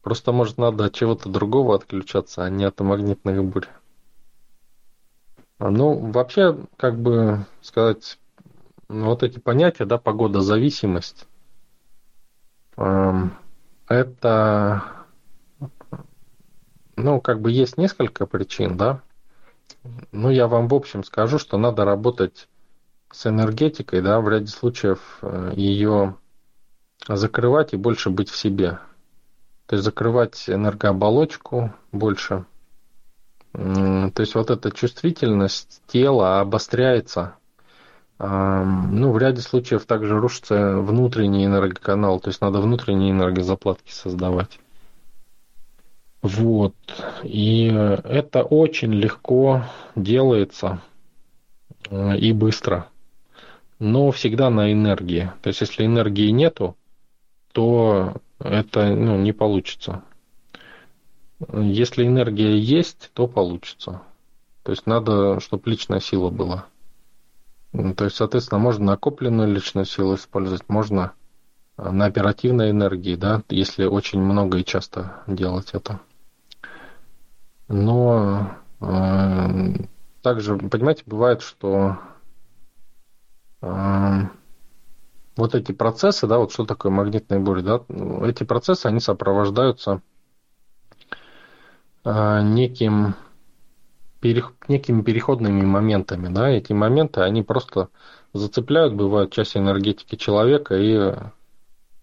[0.00, 3.68] Просто, может, надо от чего-то другого отключаться, а не от магнитных бурь.
[5.60, 8.18] А, ну, вообще, как бы сказать,
[8.88, 11.26] вот эти понятия, да, погодозависимость,
[12.78, 13.36] эм,
[13.86, 14.82] это,
[16.96, 19.02] ну, как бы есть несколько причин, да.
[20.12, 22.48] Ну, я вам в общем скажу, что надо работать
[23.12, 26.16] с энергетикой, да, в ряде случаев э, ее
[27.06, 28.78] закрывать и больше быть в себе.
[29.66, 32.46] То есть закрывать энергооболочку больше.
[33.52, 37.34] То есть вот эта чувствительность тела обостряется.
[38.18, 44.60] Ну, в ряде случаев также рушится внутренний энергоканал, то есть надо внутренние энергозаплатки создавать.
[46.20, 46.74] Вот.
[47.22, 49.64] И это очень легко
[49.96, 50.82] делается
[51.88, 52.88] э, и быстро
[53.80, 55.32] но всегда на энергии.
[55.42, 56.76] То есть, если энергии нету,
[57.52, 60.04] то это ну, не получится.
[61.48, 64.02] Если энергия есть, то получится.
[64.62, 66.66] То есть надо, чтобы личная сила была.
[67.72, 71.12] То есть, соответственно, можно накопленную личную силу использовать, можно
[71.76, 76.00] на оперативной энергии, да, если очень много и часто делать это.
[77.68, 79.74] Но э,
[80.20, 81.98] также, понимаете, бывает, что
[85.36, 87.82] вот эти процессы, да, вот что такое магнитные бури, да,
[88.26, 90.02] эти процессы, они сопровождаются
[92.04, 93.14] а, неким,
[94.22, 97.88] некими переходными моментами, да, эти моменты, они просто
[98.32, 101.14] зацепляют, бывают, часть энергетики человека и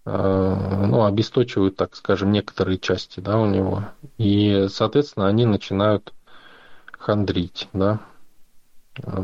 [0.04, 3.84] а, ну, обесточивают, так скажем, некоторые части, да, у него.
[4.16, 6.14] И, соответственно, они начинают
[6.92, 8.00] хандрить, да,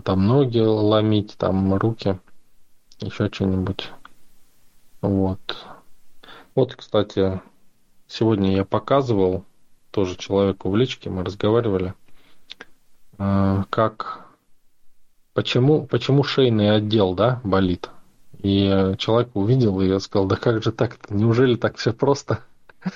[0.04, 2.18] там ноги ломить, там руки
[3.00, 3.90] еще что-нибудь.
[5.00, 5.40] Вот.
[6.54, 7.40] Вот, кстати,
[8.06, 9.44] сегодня я показывал
[9.94, 11.94] тоже человеку в личке, мы разговаривали,
[13.18, 14.26] э, как
[15.34, 17.90] почему, почему шейный отдел, да, болит.
[18.42, 22.40] И человек увидел и сказал, да как же так-то, неужели так все просто?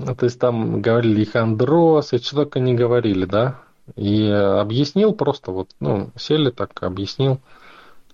[0.00, 3.58] Ну, то есть там говорили и хондроз, и что только не говорили, да.
[3.96, 7.40] И объяснил просто, вот, ну, сели так, объяснил.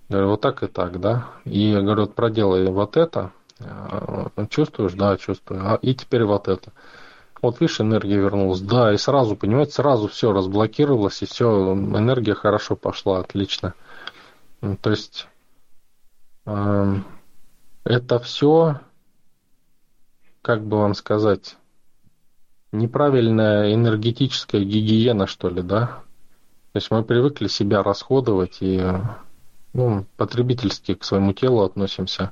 [0.09, 1.27] Говорю, вот так и так, да.
[1.43, 3.33] И говорю, вот проделай вот это.
[3.59, 4.93] А, чувствуешь?
[4.93, 5.61] Да, чувствую.
[5.63, 6.71] А, и теперь вот это.
[7.45, 8.59] Вот видишь, энергия вернулась.
[8.59, 13.75] Да, и сразу, понимаете, сразу все разблокировалось, и все, энергия хорошо пошла, отлично.
[14.81, 15.27] То есть
[16.47, 16.95] э,
[17.83, 18.79] это все,
[20.41, 21.55] как бы вам сказать,
[22.71, 26.01] неправильная энергетическая гигиена, что ли, да?
[26.71, 28.83] То есть мы привыкли себя расходовать и
[29.73, 32.31] ну, потребительски к своему телу относимся,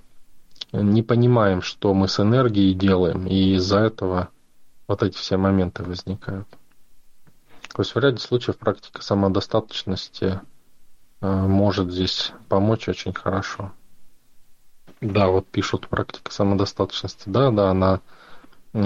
[0.72, 4.30] не понимаем, что мы с энергией делаем, и из-за этого
[4.94, 6.48] вот эти все моменты возникают.
[7.74, 10.40] То есть в ряде случаев практика самодостаточности
[11.22, 13.72] э, может здесь помочь очень хорошо.
[15.02, 17.24] Да, вот пишут практика самодостаточности.
[17.26, 18.02] Да, да, она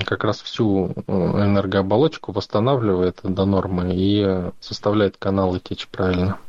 [0.05, 6.39] как раз всю э, энергооболочку восстанавливает до нормы и составляет каналы течь правильно.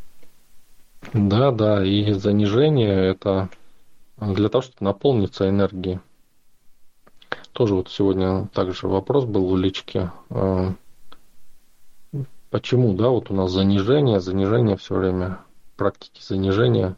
[1.12, 3.48] Да, да, и занижение это
[4.18, 5.98] для того, чтобы наполниться энергией.
[7.58, 10.12] Тоже вот сегодня также вопрос был у лички.
[10.30, 10.74] А,
[12.50, 15.40] почему, да, вот у нас занижение, занижение все время,
[15.76, 16.96] практики занижения.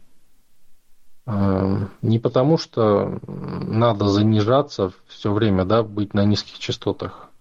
[1.25, 7.31] Э, не потому, что надо занижаться все время, да, быть на низких частотах,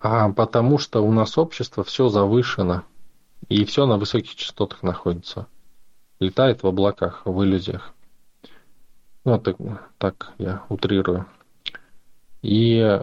[0.00, 2.82] а потому что у нас общество все завышено,
[3.48, 5.46] и все на высоких частотах находится.
[6.18, 7.94] Летает в облаках, в иллюзиях.
[9.24, 9.56] Ну, так,
[9.98, 11.24] так я утрирую.
[12.42, 13.02] И э,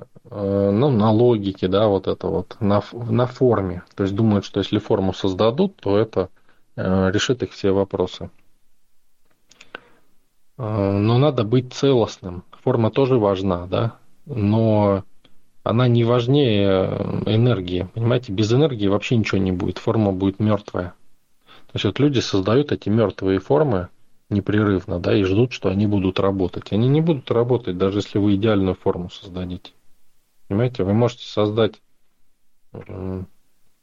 [0.72, 3.84] ну, на логике, да, вот это вот, на, на форме.
[3.96, 6.30] То есть думают, что если форму создадут, то это
[6.76, 8.30] э, решит их все вопросы.
[10.58, 12.44] Э, но надо быть целостным.
[12.64, 15.04] Форма тоже важна, да, но
[15.64, 17.88] она не важнее энергии.
[17.94, 20.94] Понимаете, без энергии вообще ничего не будет, форма будет мертвая.
[21.68, 23.90] То есть вот люди создают эти мертвые формы
[24.36, 26.72] непрерывно, да, и ждут, что они будут работать.
[26.72, 29.72] Они не будут работать, даже если вы идеальную форму создадите.
[30.48, 31.82] Понимаете, вы можете создать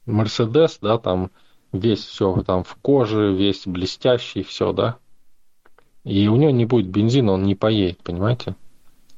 [0.05, 1.31] Мерседес, да, там
[1.71, 4.97] весь все там в коже, весь блестящий, все, да.
[6.03, 8.55] И у него не будет бензина, он не поедет, понимаете?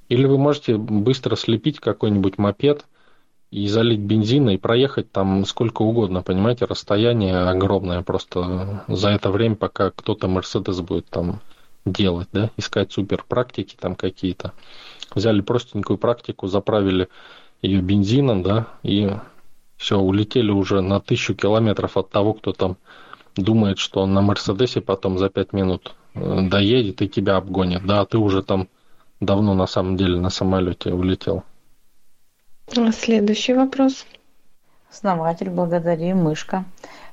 [0.08, 2.86] Или вы можете быстро слепить какой-нибудь мопед
[3.56, 9.56] и залить бензина и проехать там сколько угодно, понимаете, расстояние огромное просто за это время,
[9.56, 11.40] пока кто-то Мерседес будет там
[11.86, 14.52] делать, да, искать супер практики там какие-то.
[15.14, 17.08] Взяли простенькую практику, заправили
[17.62, 19.10] ее бензином, да, и
[19.78, 22.76] все, улетели уже на тысячу километров от того, кто там
[23.38, 27.86] думает, что он на Мерседесе потом за пять минут э, доедет и тебя обгонит.
[27.86, 28.68] Да, ты уже там
[29.22, 31.46] давно на самом деле на самолете улетел.
[32.68, 34.06] Следующий вопрос.
[34.92, 36.66] Основатель, благодарим, мышка.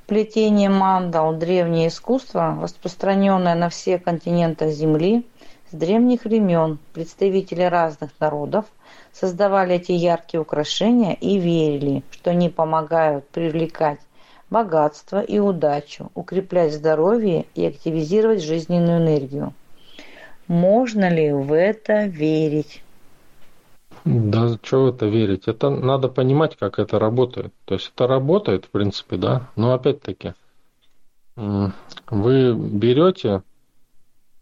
[0.06, 5.26] Плетение мандал– древнее искусство, распространенное на всех континентах Земли.
[5.70, 8.64] С древних времен представители разных народов
[9.12, 14.00] создавали эти яркие украшения и верили, что они помогают привлекать
[14.48, 19.52] богатство и удачу, укреплять здоровье и активизировать жизненную энергию.
[20.48, 22.82] Можно ли в это верить?
[24.04, 25.46] Да, что в это верить?
[25.46, 27.52] Это надо понимать, как это работает.
[27.64, 29.48] То есть это работает, в принципе, да.
[29.54, 30.34] Но опять-таки,
[31.36, 33.42] вы берете,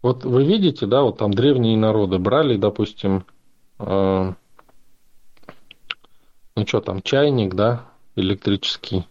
[0.01, 3.25] вот вы видите, да, вот там древние народы брали, допустим,
[3.79, 4.33] э,
[6.55, 9.05] ну что там, чайник, да, электрический,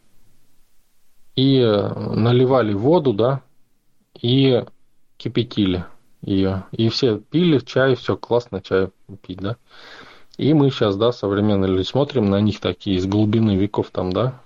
[1.36, 3.42] и наливали воду, да,
[4.20, 4.64] и
[5.16, 5.84] кипятили
[6.22, 6.64] ее.
[6.72, 8.90] И все пили чай, все классно чай
[9.22, 9.56] пить, да.
[10.36, 14.40] И мы сейчас, да, современные люди, смотрим на них такие из глубины веков там, да,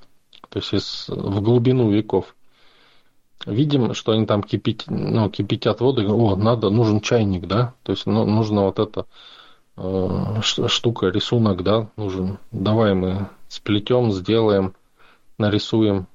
[0.49, 2.35] то есть из, в глубину веков.
[3.47, 7.93] Видим, что они там кипят, ну, кипятят воду, и, о, надо, нужен чайник, да, то
[7.93, 9.07] есть ну, нужно вот это
[9.77, 12.39] э, штука, рисунок, да, нужен.
[12.53, 14.75] Давай мы сплетем, сделаем,
[15.39, 16.07] нарисуем.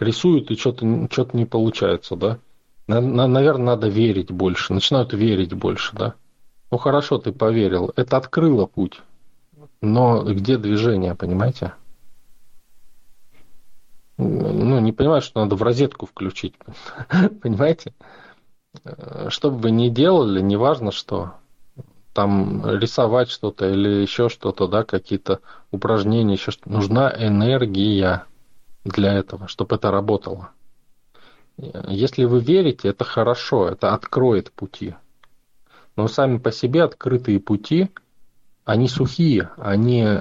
[0.00, 2.38] Рисуют, и что-то что не получается, да.
[2.86, 6.14] На, на, наверное, надо верить больше, начинают верить больше, да.
[6.70, 7.92] Ну хорошо, ты поверил.
[7.96, 9.00] Это открыло путь.
[9.80, 11.74] Но где движение, понимаете?
[14.16, 16.54] Ну, не понимаю, что надо в розетку включить.
[17.42, 17.94] понимаете?
[19.28, 21.34] Что бы вы ни делали, неважно что,
[22.12, 26.70] там рисовать что-то или еще что-то, да, какие-то упражнения, еще что-то.
[26.70, 28.24] Нужна энергия
[28.84, 30.50] для этого, чтобы это работало.
[31.56, 34.94] Если вы верите, это хорошо, это откроет пути.
[35.98, 37.90] Но сами по себе открытые пути,
[38.64, 40.20] они сухие, они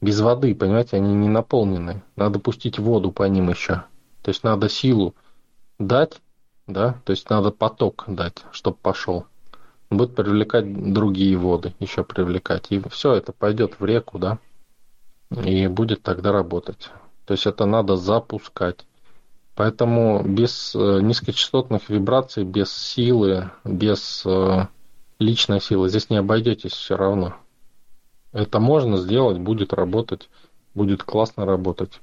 [0.00, 2.02] без воды, понимаете, они не наполнены.
[2.16, 3.84] Надо пустить воду по ним еще.
[4.22, 5.14] То есть надо силу
[5.78, 6.22] дать,
[6.66, 9.26] да, то есть надо поток дать, чтобы пошел.
[9.90, 12.68] Будет привлекать другие воды, еще привлекать.
[12.70, 14.38] И все это пойдет в реку, да,
[15.44, 16.88] и будет тогда работать.
[17.26, 18.86] То есть это надо запускать.
[19.56, 24.68] Поэтому без э, низкочастотных вибраций, без силы, без э,
[25.22, 25.88] личная сила.
[25.88, 27.36] Здесь не обойдетесь все равно.
[28.32, 30.28] Это можно сделать, будет работать,
[30.74, 32.00] будет классно работать.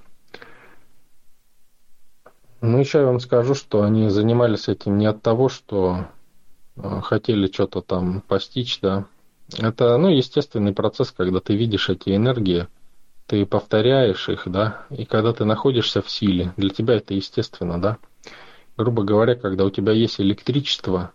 [2.62, 6.08] Ну, еще я вам скажу, что они занимались этим не от того, что
[6.76, 9.06] э, хотели что-то там постичь, да.
[9.58, 12.68] Это, ну, естественный процесс, когда ты видишь эти энергии,
[13.26, 17.98] ты повторяешь их, да, и когда ты находишься в силе, для тебя это естественно, да.
[18.76, 21.12] Грубо говоря, когда у тебя есть электричество,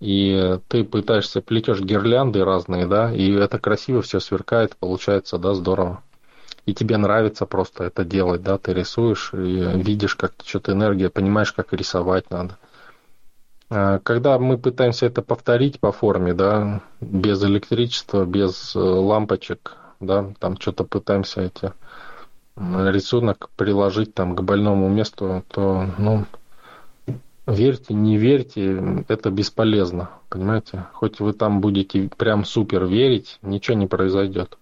[0.00, 6.02] и ты пытаешься, плетешь гирлянды разные, да, и это красиво все сверкает, получается, да, здорово.
[6.66, 11.52] И тебе нравится просто это делать, да, ты рисуешь и видишь, как что-то энергия, понимаешь,
[11.52, 12.58] как рисовать надо.
[13.70, 20.32] А когда мы пытаемся это повторить по форме, да, без электричества, без э, лампочек, да,
[20.38, 21.72] там что-то пытаемся эти
[22.56, 26.24] рисунок приложить там к больному месту, то, ну,
[27.48, 30.86] верьте, не верьте, это бесполезно, понимаете?
[30.92, 34.58] Хоть вы там будете прям супер верить, ничего не произойдет.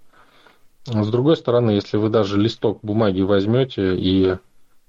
[0.86, 4.36] С другой стороны, если вы даже листок бумаги возьмете и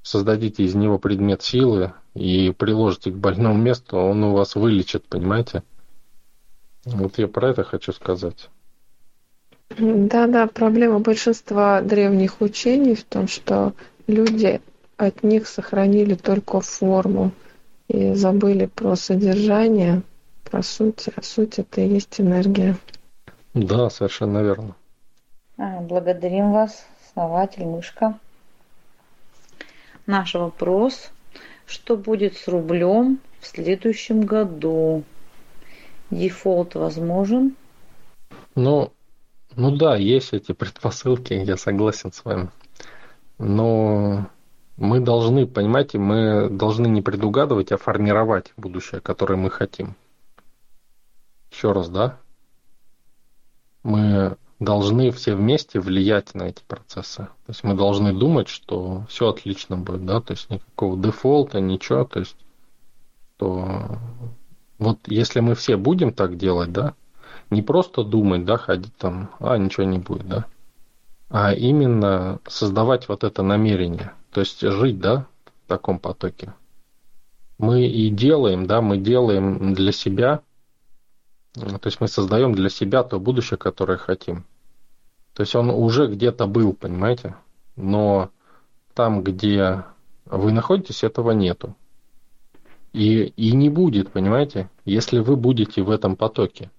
[0.04, 5.64] создадите из него предмет силы и приложите к больному месту, он у вас вылечит, понимаете?
[6.86, 8.50] Вот я про это хочу сказать.
[9.78, 13.74] Да, да, проблема большинства древних учений в том, что
[14.06, 14.62] люди
[14.96, 17.32] от них сохранили только форму
[17.88, 20.02] и забыли про содержание,
[20.44, 21.08] про суть.
[21.16, 22.78] А суть это и есть энергия.
[23.54, 24.76] Да, совершенно верно.
[25.58, 28.20] А, благодарим вас, основатель Мышка.
[30.06, 31.10] Наш вопрос.
[31.66, 35.04] Что будет с рублем в следующем году?
[36.12, 37.56] Дефолт возможен?
[38.56, 38.94] Ну,
[39.56, 42.50] ну да, есть эти предпосылки, я согласен с вами.
[43.38, 44.28] Но
[44.78, 49.96] мы должны, понимаете, мы должны не предугадывать, а формировать будущее, которое мы хотим.
[51.52, 52.20] Еще раз, да?
[53.84, 57.24] Мы должны все вместе влиять на эти процессы.
[57.24, 62.04] То есть мы должны думать, что все отлично будет, да, то есть никакого дефолта, ничего,
[62.06, 62.36] то есть
[63.38, 64.00] то
[64.80, 66.96] вот если мы все будем так делать, да,
[67.52, 70.46] не просто думать, да, ходить там, а ничего не будет, да,
[71.30, 76.54] а именно создавать вот это намерение, то есть жить, да, в таком потоке.
[77.58, 80.42] Мы и делаем, да, мы делаем для себя,
[81.54, 84.46] то есть мы создаем для себя то будущее, которое хотим.
[85.34, 87.36] То есть он уже где-то был, понимаете?
[87.76, 88.30] Но
[88.94, 89.86] там, где
[90.26, 91.76] вы находитесь, этого нету.
[92.94, 96.70] И, и не будет, понимаете, если вы будете в этом потоке.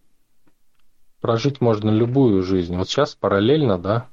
[1.21, 2.77] Прожить можно любую жизнь.
[2.77, 4.07] Вот сейчас параллельно, да,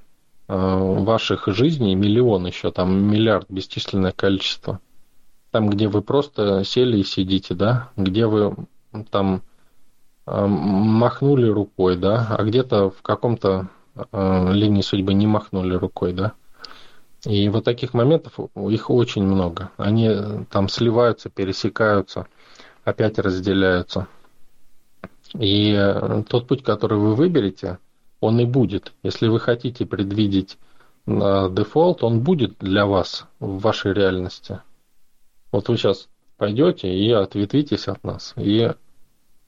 [0.47, 4.79] ваших жизней миллион еще, там миллиард, бесчисленное количество.
[5.51, 8.55] Там, где вы просто сели и сидите, да, где вы
[9.09, 9.41] там
[10.27, 16.33] э, махнули рукой, да, а где-то в каком-то э, линии судьбы не махнули рукой, да.
[17.25, 19.71] И вот таких моментов их очень много.
[19.77, 20.11] Они
[20.51, 22.27] там сливаются, пересекаются,
[22.83, 24.07] опять разделяются.
[25.33, 27.79] И э, тот путь, который вы выберете,
[28.19, 28.93] он и будет.
[29.03, 30.57] Если вы хотите предвидеть
[31.07, 31.11] э,
[31.51, 34.61] дефолт, он будет для вас в вашей реальности.
[35.51, 38.33] Вот вы сейчас пойдете и ответвитесь от нас.
[38.37, 38.71] И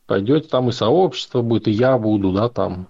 [0.05, 2.87] пойдете, там и сообщество будет, и я буду, да, там.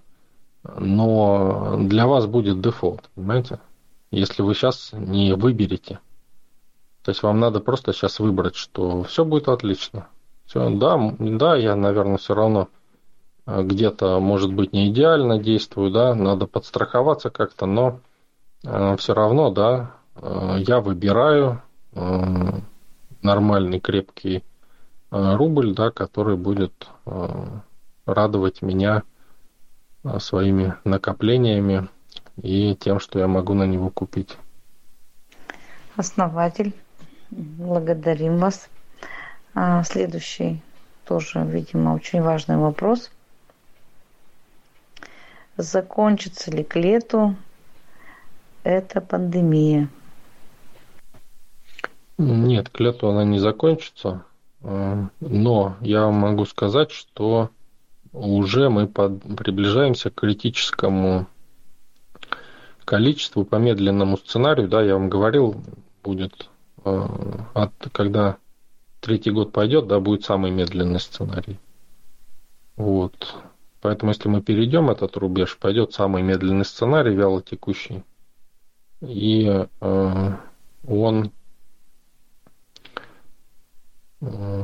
[0.78, 3.60] Но для вас будет дефолт, понимаете?
[4.12, 6.00] Если вы сейчас не выберете.
[7.04, 10.08] То есть вам надо просто сейчас выбрать, что все будет отлично.
[10.46, 12.70] Все, да, да, я, наверное, все равно
[13.48, 18.02] где-то, может быть, не идеально действую, да, надо подстраховаться как-то, но
[18.66, 21.62] э, все равно, да, э, я выбираю
[23.24, 24.44] нормальный крепкий
[25.10, 26.88] рубль, да, который будет
[28.06, 29.02] радовать меня
[30.20, 31.88] своими накоплениями
[32.40, 34.38] и тем, что я могу на него купить.
[35.96, 36.76] Основатель,
[37.32, 38.70] благодарим вас.
[39.56, 40.62] А, следующий
[41.08, 43.10] тоже, видимо, очень важный вопрос–
[45.58, 47.36] закончится ли к лету
[48.64, 49.90] эта пандемия?
[52.18, 54.24] Нет, к лету она не закончится.
[54.62, 57.50] Но я могу сказать, что
[58.14, 61.28] уже мы под, приближаемся к критическому
[62.86, 64.68] количеству по медленному сценарию.
[64.68, 65.62] Да, я вам говорил,
[66.04, 66.50] будет
[66.84, 68.38] от, когда
[69.00, 71.60] третий год пойдет, да, будет самый медленный сценарий.
[72.76, 73.36] Вот.
[73.82, 78.04] Поэтому, если мы перейдем этот рубеж, пойдет самый медленный сценарий, вялотекущий.
[79.02, 80.32] И э,
[80.88, 81.32] он
[84.22, 84.64] э,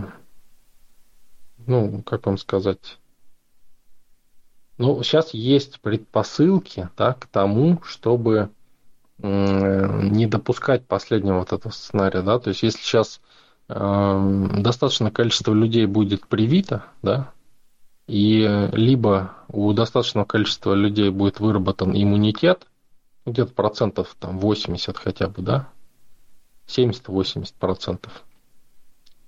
[1.67, 2.97] ну, как вам сказать,
[4.77, 8.49] ну, сейчас есть предпосылки да, к тому, чтобы
[9.19, 13.21] э, не допускать последнего вот этого сценария, да, то есть если сейчас
[13.69, 17.31] э, достаточное количество людей будет привито, да,
[18.07, 22.67] и либо у достаточного количества людей будет выработан иммунитет,
[23.25, 25.69] где-то процентов там 80 хотя бы, да,
[26.67, 28.23] 70-80 процентов.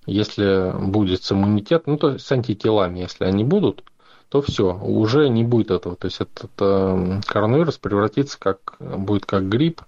[0.05, 3.83] Если будет с иммунитет, ну то с антителами, если они будут,
[4.29, 5.95] то все, уже не будет этого.
[5.95, 9.81] То есть этот э, коронавирус превратится как, будет как грипп,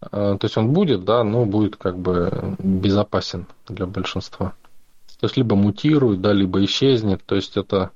[0.00, 4.54] э, то есть он будет, да, но будет как бы безопасен для большинства.
[5.20, 7.22] То есть либо мутирует, да, либо исчезнет.
[7.24, 7.90] То есть это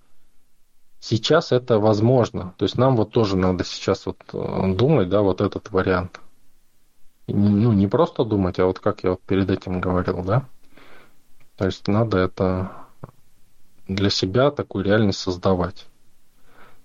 [1.00, 2.54] Сейчас это возможно.
[2.56, 6.20] То есть нам вот тоже надо сейчас вот э, думать, да, вот этот вариант.
[7.28, 10.44] Ну, не просто думать, а вот как я вот перед этим говорил, да.
[11.56, 12.72] То есть надо это
[13.86, 15.86] для себя такую реальность создавать.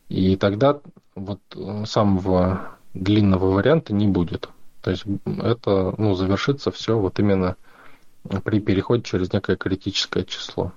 [0.10, 0.80] И тогда
[1.16, 1.40] вот
[1.86, 4.50] самого длинного варианта не будет.
[4.82, 7.56] То есть это ну, завершится все вот именно
[8.44, 10.74] при переходе через некое критическое число.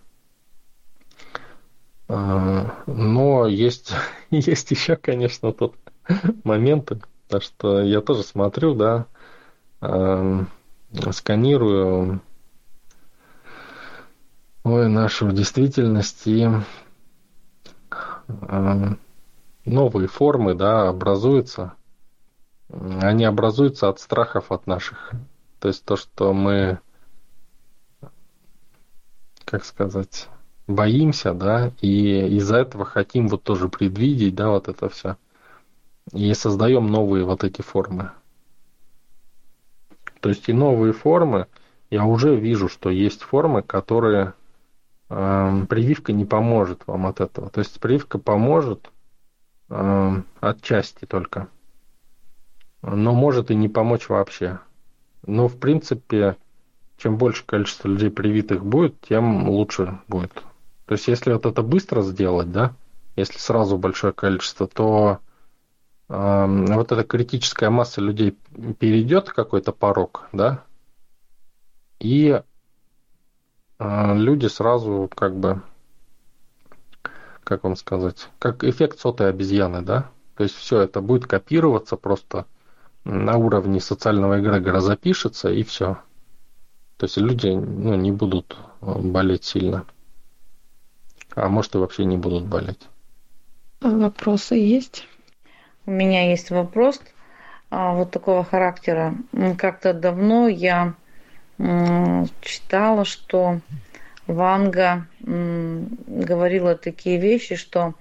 [2.08, 3.92] А, но есть,
[4.30, 5.74] есть еще, конечно, тут
[6.44, 9.06] моменты, потому что я тоже смотрю, да,
[9.80, 10.44] а,
[11.10, 12.20] сканирую
[14.62, 16.48] ой, нашу действительность и
[18.28, 18.96] а,
[19.64, 21.74] новые формы, да, образуются.
[22.68, 25.12] Они образуются от страхов от наших.
[25.60, 26.80] То есть то, что мы,
[29.44, 30.28] как сказать,
[30.66, 35.16] боимся, да, и из-за этого хотим вот тоже предвидеть, да, вот это все.
[36.12, 38.10] И создаем новые вот эти формы.
[40.20, 41.46] То есть и новые формы,
[41.90, 44.34] я уже вижу, что есть формы, которые
[45.08, 47.50] э, прививка не поможет вам от этого.
[47.50, 48.90] То есть прививка поможет
[49.68, 51.48] э, отчасти только,
[52.82, 54.58] но может и не помочь вообще.
[55.26, 56.36] Но в принципе,
[56.98, 60.45] чем больше количество людей привитых будет, тем лучше будет.
[60.86, 62.74] То есть если вот это быстро сделать, да,
[63.16, 65.18] если сразу большое количество, то
[66.08, 68.36] э, вот эта критическая масса людей
[68.78, 70.64] перейдет какой-то порог, да,
[71.98, 72.40] и
[73.78, 75.62] э, люди сразу как бы,
[77.42, 82.46] как вам сказать, как эффект сотой обезьяны, да, то есть все это будет копироваться просто
[83.04, 85.98] на уровне социального эгрегора запишется и все.
[86.96, 89.84] То есть люди ну, не будут э, болеть сильно.
[91.36, 92.88] А может и вообще не будут болеть.
[93.82, 95.06] А вопросы есть?
[95.84, 97.00] У меня есть вопрос
[97.70, 99.14] а, вот такого характера.
[99.58, 100.94] Как-то давно я
[101.58, 103.60] читала, что
[104.26, 107.94] Ванга говорила такие вещи, что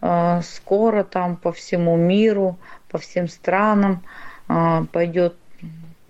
[0.00, 2.58] а, скоро там по всему миру,
[2.88, 4.02] по всем странам
[4.48, 5.36] а, пойдет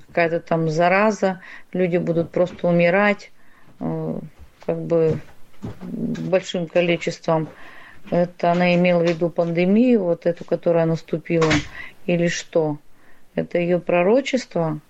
[0.06, 1.40] какая-то там зараза,
[1.72, 3.32] люди будут просто умирать,
[3.78, 5.18] как бы
[5.82, 7.48] большим количеством.
[8.10, 11.50] Это она имела в виду пандемию, вот эту, которая наступила,
[12.06, 12.78] или что?
[13.34, 14.80] Это ее пророчество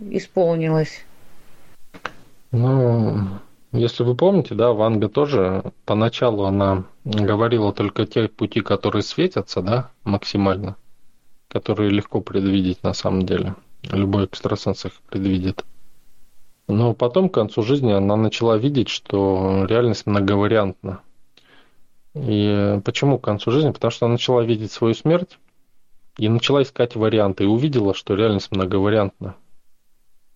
[0.00, 1.04] исполнилось?
[2.52, 3.40] Ну,
[3.72, 9.90] если вы помните, да, Ванга тоже поначалу она говорила только те пути, которые светятся, да,
[10.04, 10.76] максимально,
[11.48, 13.54] которые легко предвидеть на самом деле.
[13.82, 15.64] Любой экстрасенс их предвидит.
[16.68, 21.00] Но потом, к концу жизни, она начала видеть, что реальность многовариантна.
[22.14, 23.70] И почему к концу жизни?
[23.70, 25.38] Потому что она начала видеть свою смерть
[26.18, 29.34] и начала искать варианты, и увидела, что реальность многовариантна.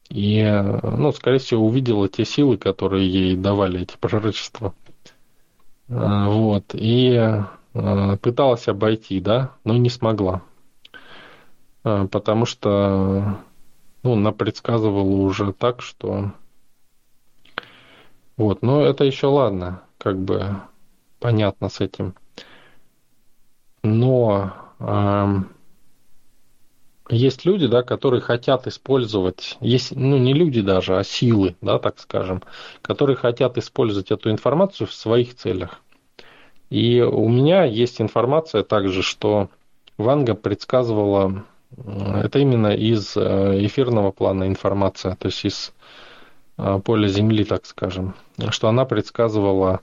[0.08, 0.42] И,
[0.82, 4.74] ну, скорее всего, увидела те силы, которые ей давали эти пророчества.
[5.88, 6.64] А, вот.
[6.72, 10.42] И а, пыталась обойти, да, но не смогла.
[11.84, 13.38] А, потому что
[14.02, 16.32] ну, она предсказывала уже так, что...
[18.36, 20.56] Вот, но это еще ладно, как бы
[21.20, 22.14] понятно с этим.
[23.82, 25.26] Но э,
[27.10, 31.98] есть люди, да, которые хотят использовать, есть, ну, не люди даже, а силы, да, так
[31.98, 32.42] скажем,
[32.80, 35.80] которые хотят использовать эту информацию в своих целях.
[36.70, 39.50] И у меня есть информация также, что
[39.98, 41.44] Ванга предсказывала
[41.76, 45.72] это именно из э, эфирного плана информация, то есть из
[46.58, 48.14] э, поля Земли, так скажем,
[48.50, 49.80] что она предсказывала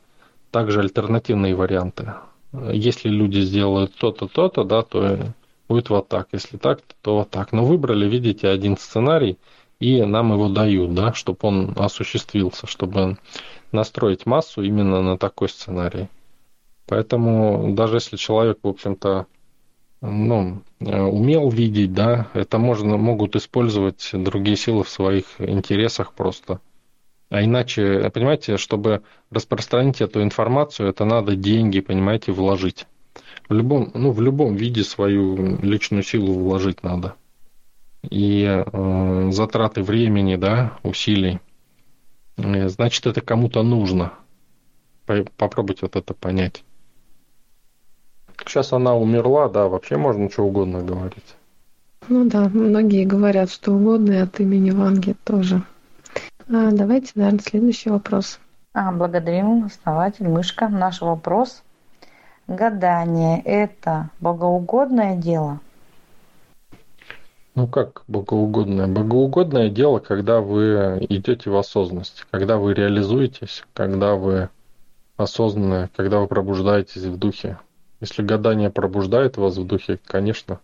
[0.51, 2.13] также альтернативные варианты.
[2.53, 5.19] Если люди сделают то-то, то-то, да, то
[5.67, 6.29] будет вот так.
[6.31, 7.51] Если так, то вот так.
[7.51, 9.37] Но выбрали, видите, один сценарий,
[9.79, 13.17] и нам его дают, да, чтобы он осуществился, чтобы
[13.71, 16.07] настроить массу именно на такой сценарий.
[16.87, 19.27] Поэтому даже если человек, в общем-то,
[20.01, 26.61] ну, э, умел видеть, да, это можно, могут использовать другие силы в своих интересах просто.
[27.29, 32.87] А иначе, понимаете, чтобы распространить эту информацию, это надо деньги, понимаете, вложить.
[33.49, 37.15] В любом, ну, в любом виде свою личную силу вложить надо.
[38.09, 41.39] И э, затраты времени, да, усилий.
[42.37, 44.13] Э, значит, это кому-то нужно.
[45.37, 46.63] Попробуйте вот это понять.
[48.45, 51.35] Сейчас она умерла, да, вообще можно что угодно говорить.
[52.07, 55.61] Ну да, многие говорят что угодно, и от имени Ванги тоже.
[56.47, 58.39] А, давайте, наверное, следующий вопрос.
[58.73, 60.67] А, благодарим, основатель, мышка.
[60.67, 61.61] Наш вопрос.
[62.47, 65.59] Гадание– это богоугодное дело?
[67.53, 68.87] Ну как богоугодное?
[68.87, 74.49] Богоугодное дело, когда вы идете в осознанность, когда вы реализуетесь, когда вы
[75.17, 77.59] осознанные, когда вы пробуждаетесь в духе.
[78.01, 80.59] Если гадание пробуждает вас в духе, конечно,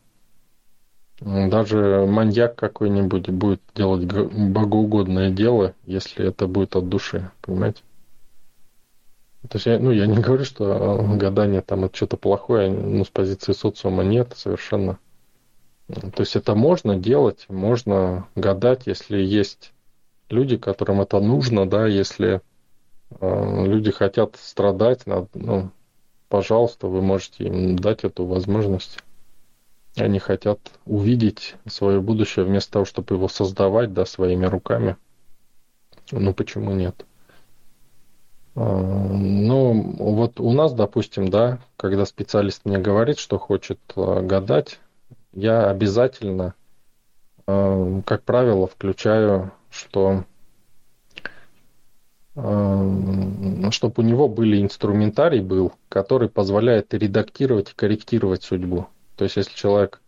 [1.19, 7.81] даже маньяк какой-нибудь будет делать богоугодное дело, если это будет от души, понимаете?
[9.49, 13.09] То есть я, ну, я не говорю, что гадание там это что-то плохое, ну, с
[13.09, 14.97] позиции социума нет, совершенно.
[15.87, 19.71] То есть это можно делать, можно гадать, если есть
[20.29, 22.41] люди, которым это нужно, да, если
[23.19, 25.69] э, люди хотят страдать, ну,
[26.29, 28.99] пожалуйста, вы можете им дать эту возможность.
[29.95, 34.97] Они хотят увидеть свое будущее вместо того, чтобы его создавать, да, своими руками.
[36.11, 37.05] Ну, почему нет?
[38.55, 44.79] А, ну, вот у нас, допустим, да, когда специалист мне говорит, что хочет а, гадать,
[45.33, 46.55] я обязательно,
[47.47, 50.23] а, как правило, включаю, что
[52.35, 58.87] чтобы у него были инструментарий был, который позволяет редактировать и корректировать судьбу.
[59.15, 60.01] То есть, если человек,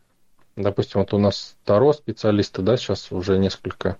[0.57, 3.97] допустим, вот у нас таро специалисты, да, сейчас уже несколько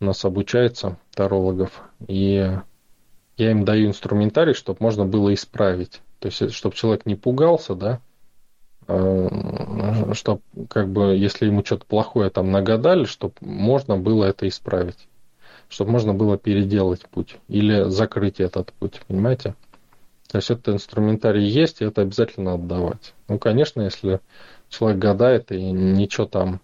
[0.00, 2.58] у нас обучается тарологов, и
[3.38, 6.02] я им даю инструментарий, чтобы можно было исправить.
[6.18, 8.00] То есть, чтобы человек не пугался, да,
[8.88, 15.08] э, чтобы, как бы, если ему что-то плохое там нагадали, чтобы можно было это исправить.
[15.68, 19.54] Чтобы можно было переделать путь или закрыть этот путь, понимаете?
[20.28, 23.14] То есть это инструментарий есть, и это обязательно отдавать.
[23.28, 24.20] Ну, конечно, если
[24.68, 26.60] человек гадает и ничего там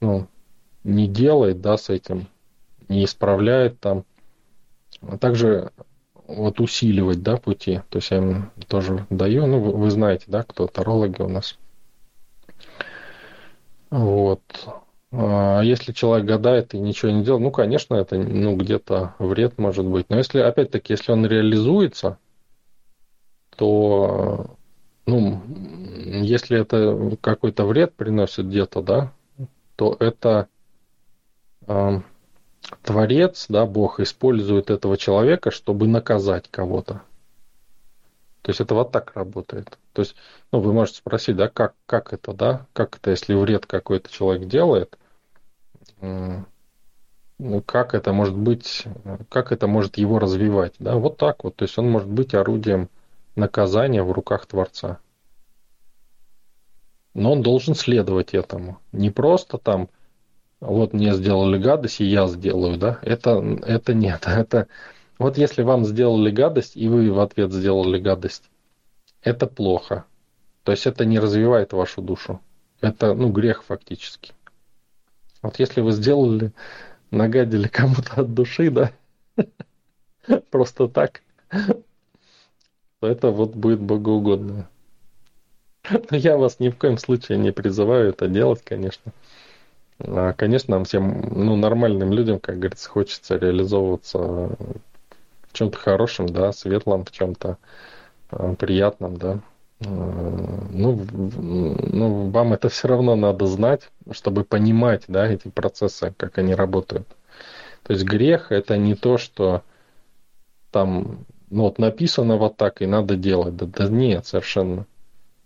[0.00, 0.26] ну,
[0.82, 2.26] не делает, да, с этим,
[2.88, 4.04] не исправляет там,
[5.00, 5.70] а также
[6.26, 7.80] вот усиливать, да, пути.
[7.90, 11.58] То есть я им тоже даю, ну, вы, вы знаете, да, кто тарологи у нас.
[13.90, 14.42] Вот.
[15.16, 19.86] А если человек гадает и ничего не делает, ну, конечно, это, ну, где-то вред может
[19.86, 20.06] быть.
[20.08, 22.18] Но если, опять-таки, если он реализуется,
[23.56, 24.56] то,
[25.06, 29.12] ну, если это какой-то вред приносит где-то, да,
[29.76, 30.48] то это
[31.68, 32.00] э,
[32.82, 37.02] Творец, да, Бог использует этого человека, чтобы наказать кого-то.
[38.42, 39.78] То есть это вот так работает.
[39.92, 40.16] То есть,
[40.50, 44.48] ну, вы можете спросить, да, как, как это, да, как это, если вред какой-то человек
[44.48, 44.98] делает,
[47.66, 48.84] как это может быть,
[49.28, 51.56] как это может его развивать, да, вот так вот.
[51.56, 52.88] То есть он может быть орудием
[53.36, 54.98] наказание в руках Творца.
[57.14, 58.78] Но он должен следовать этому.
[58.92, 59.88] Не просто там,
[60.60, 62.98] вот мне сделали гадость, и я сделаю, да?
[63.02, 64.24] Это, это нет.
[64.26, 64.66] Это,
[65.18, 68.50] вот если вам сделали гадость, и вы в ответ сделали гадость,
[69.22, 70.04] это плохо.
[70.64, 72.40] То есть это не развивает вашу душу.
[72.80, 74.32] Это, ну, грех фактически.
[75.44, 76.52] Вот если вы сделали,
[77.10, 78.92] нагадили кому-то от души, да,
[80.50, 81.20] просто так,
[83.02, 84.66] это вот будет богоугодно.
[86.10, 89.12] Но я вас ни в коем случае не призываю это делать, конечно.
[89.98, 96.52] А, конечно, нам всем, ну, нормальным людям, как говорится, хочется реализовываться в чем-то хорошем, да,
[96.52, 97.58] светлом, в чем-то
[98.30, 99.40] а, приятном, да.
[99.80, 99.86] А,
[100.70, 106.54] ну, ну, вам это все равно надо знать, чтобы понимать, да, эти процессы, как они
[106.54, 107.08] работают.
[107.82, 109.62] То есть грех это не то, что
[110.70, 113.56] там ну вот написано вот так и надо делать.
[113.56, 114.86] Да, да нет, совершенно.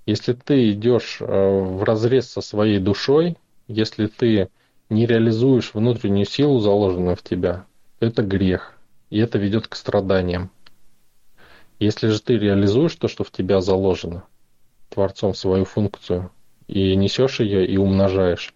[0.06, 4.48] Если ты идешь э, в разрез со своей душой, если ты
[4.88, 7.66] не реализуешь внутреннюю силу, заложенную в тебя,
[8.00, 8.72] это грех.
[9.10, 10.50] И это ведет к страданиям.
[11.78, 14.24] Если же ты реализуешь то, что в тебя заложено,
[14.88, 16.30] Творцом свою функцию,
[16.66, 18.54] и несешь ее и умножаешь,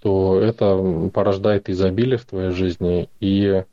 [0.00, 3.64] то это порождает изобилие в твоей жизни и,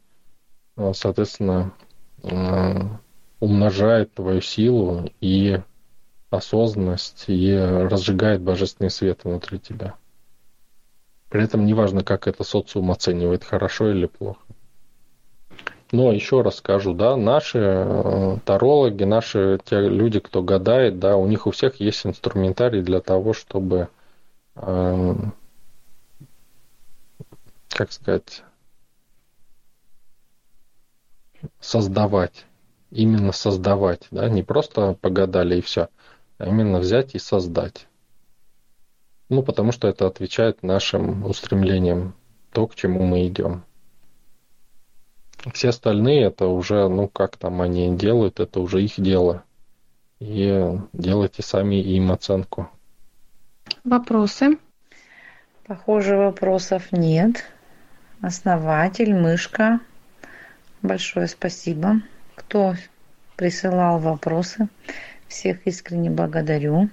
[0.78, 1.74] э, соответственно,
[3.40, 5.60] умножает твою силу и
[6.30, 9.96] осознанность, и разжигает божественный свет внутри тебя.
[11.30, 14.42] При этом неважно, как это социум оценивает, хорошо или плохо.
[15.92, 21.28] Но еще раз скажу, да, наши э, тарологи, наши те люди, кто гадает, да, у
[21.28, 23.90] них у всех есть инструментарий для того, чтобы,
[24.56, 25.16] э,
[27.70, 28.44] как сказать,
[31.60, 32.46] создавать,
[32.90, 35.90] именно создавать, да, не просто погадали и все,
[36.38, 37.88] а именно взять и создать.
[39.28, 42.16] Ну, потому что это отвечает нашим устремлениям,
[42.54, 43.66] то, к чему мы идем.
[45.54, 49.44] Все остальные это уже, ну, как там они делают, это уже их дело.
[50.20, 52.70] И делайте сами им оценку.
[53.84, 54.58] Вопросы?
[55.66, 57.44] Похоже, вопросов нет.
[58.22, 59.80] Основатель, мышка.
[60.84, 62.02] Большое спасибо.
[62.36, 62.76] Кто
[63.36, 64.68] присылал вопросы,
[65.28, 66.90] всех искренне благодарю.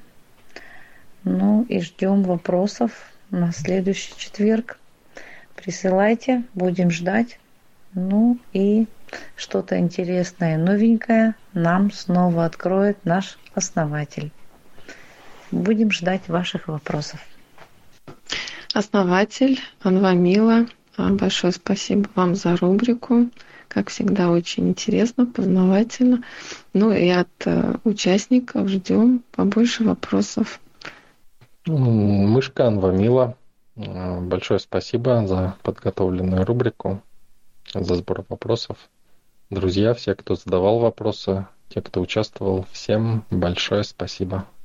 [1.25, 2.93] Ну и ждем вопросов
[3.29, 4.79] на следующий четверг.
[5.55, 7.39] Присылайте, будем ждать.
[7.95, 8.87] Ну и
[9.37, 14.31] что-то интересное, новенькое нам снова откроет наш основатель.
[15.51, 17.21] Будем ждать ваших вопросов.
[18.75, 20.67] Основатель Анвамила,
[20.97, 23.31] а, большое спасибо вам за рубрику.
[23.69, 26.23] Как всегда, очень интересно, познавательно.
[26.73, 30.59] Ну и от э, участников ждем побольше вопросов.
[31.67, 33.37] Мышка Анвамила,
[33.77, 37.03] э, большое спасибо за подготовленную рубрику,
[37.75, 38.79] за сбор вопросов.
[39.51, 44.49] Друзья, все, кто задавал вопросы, те, кто участвовал, всем большое спасибо.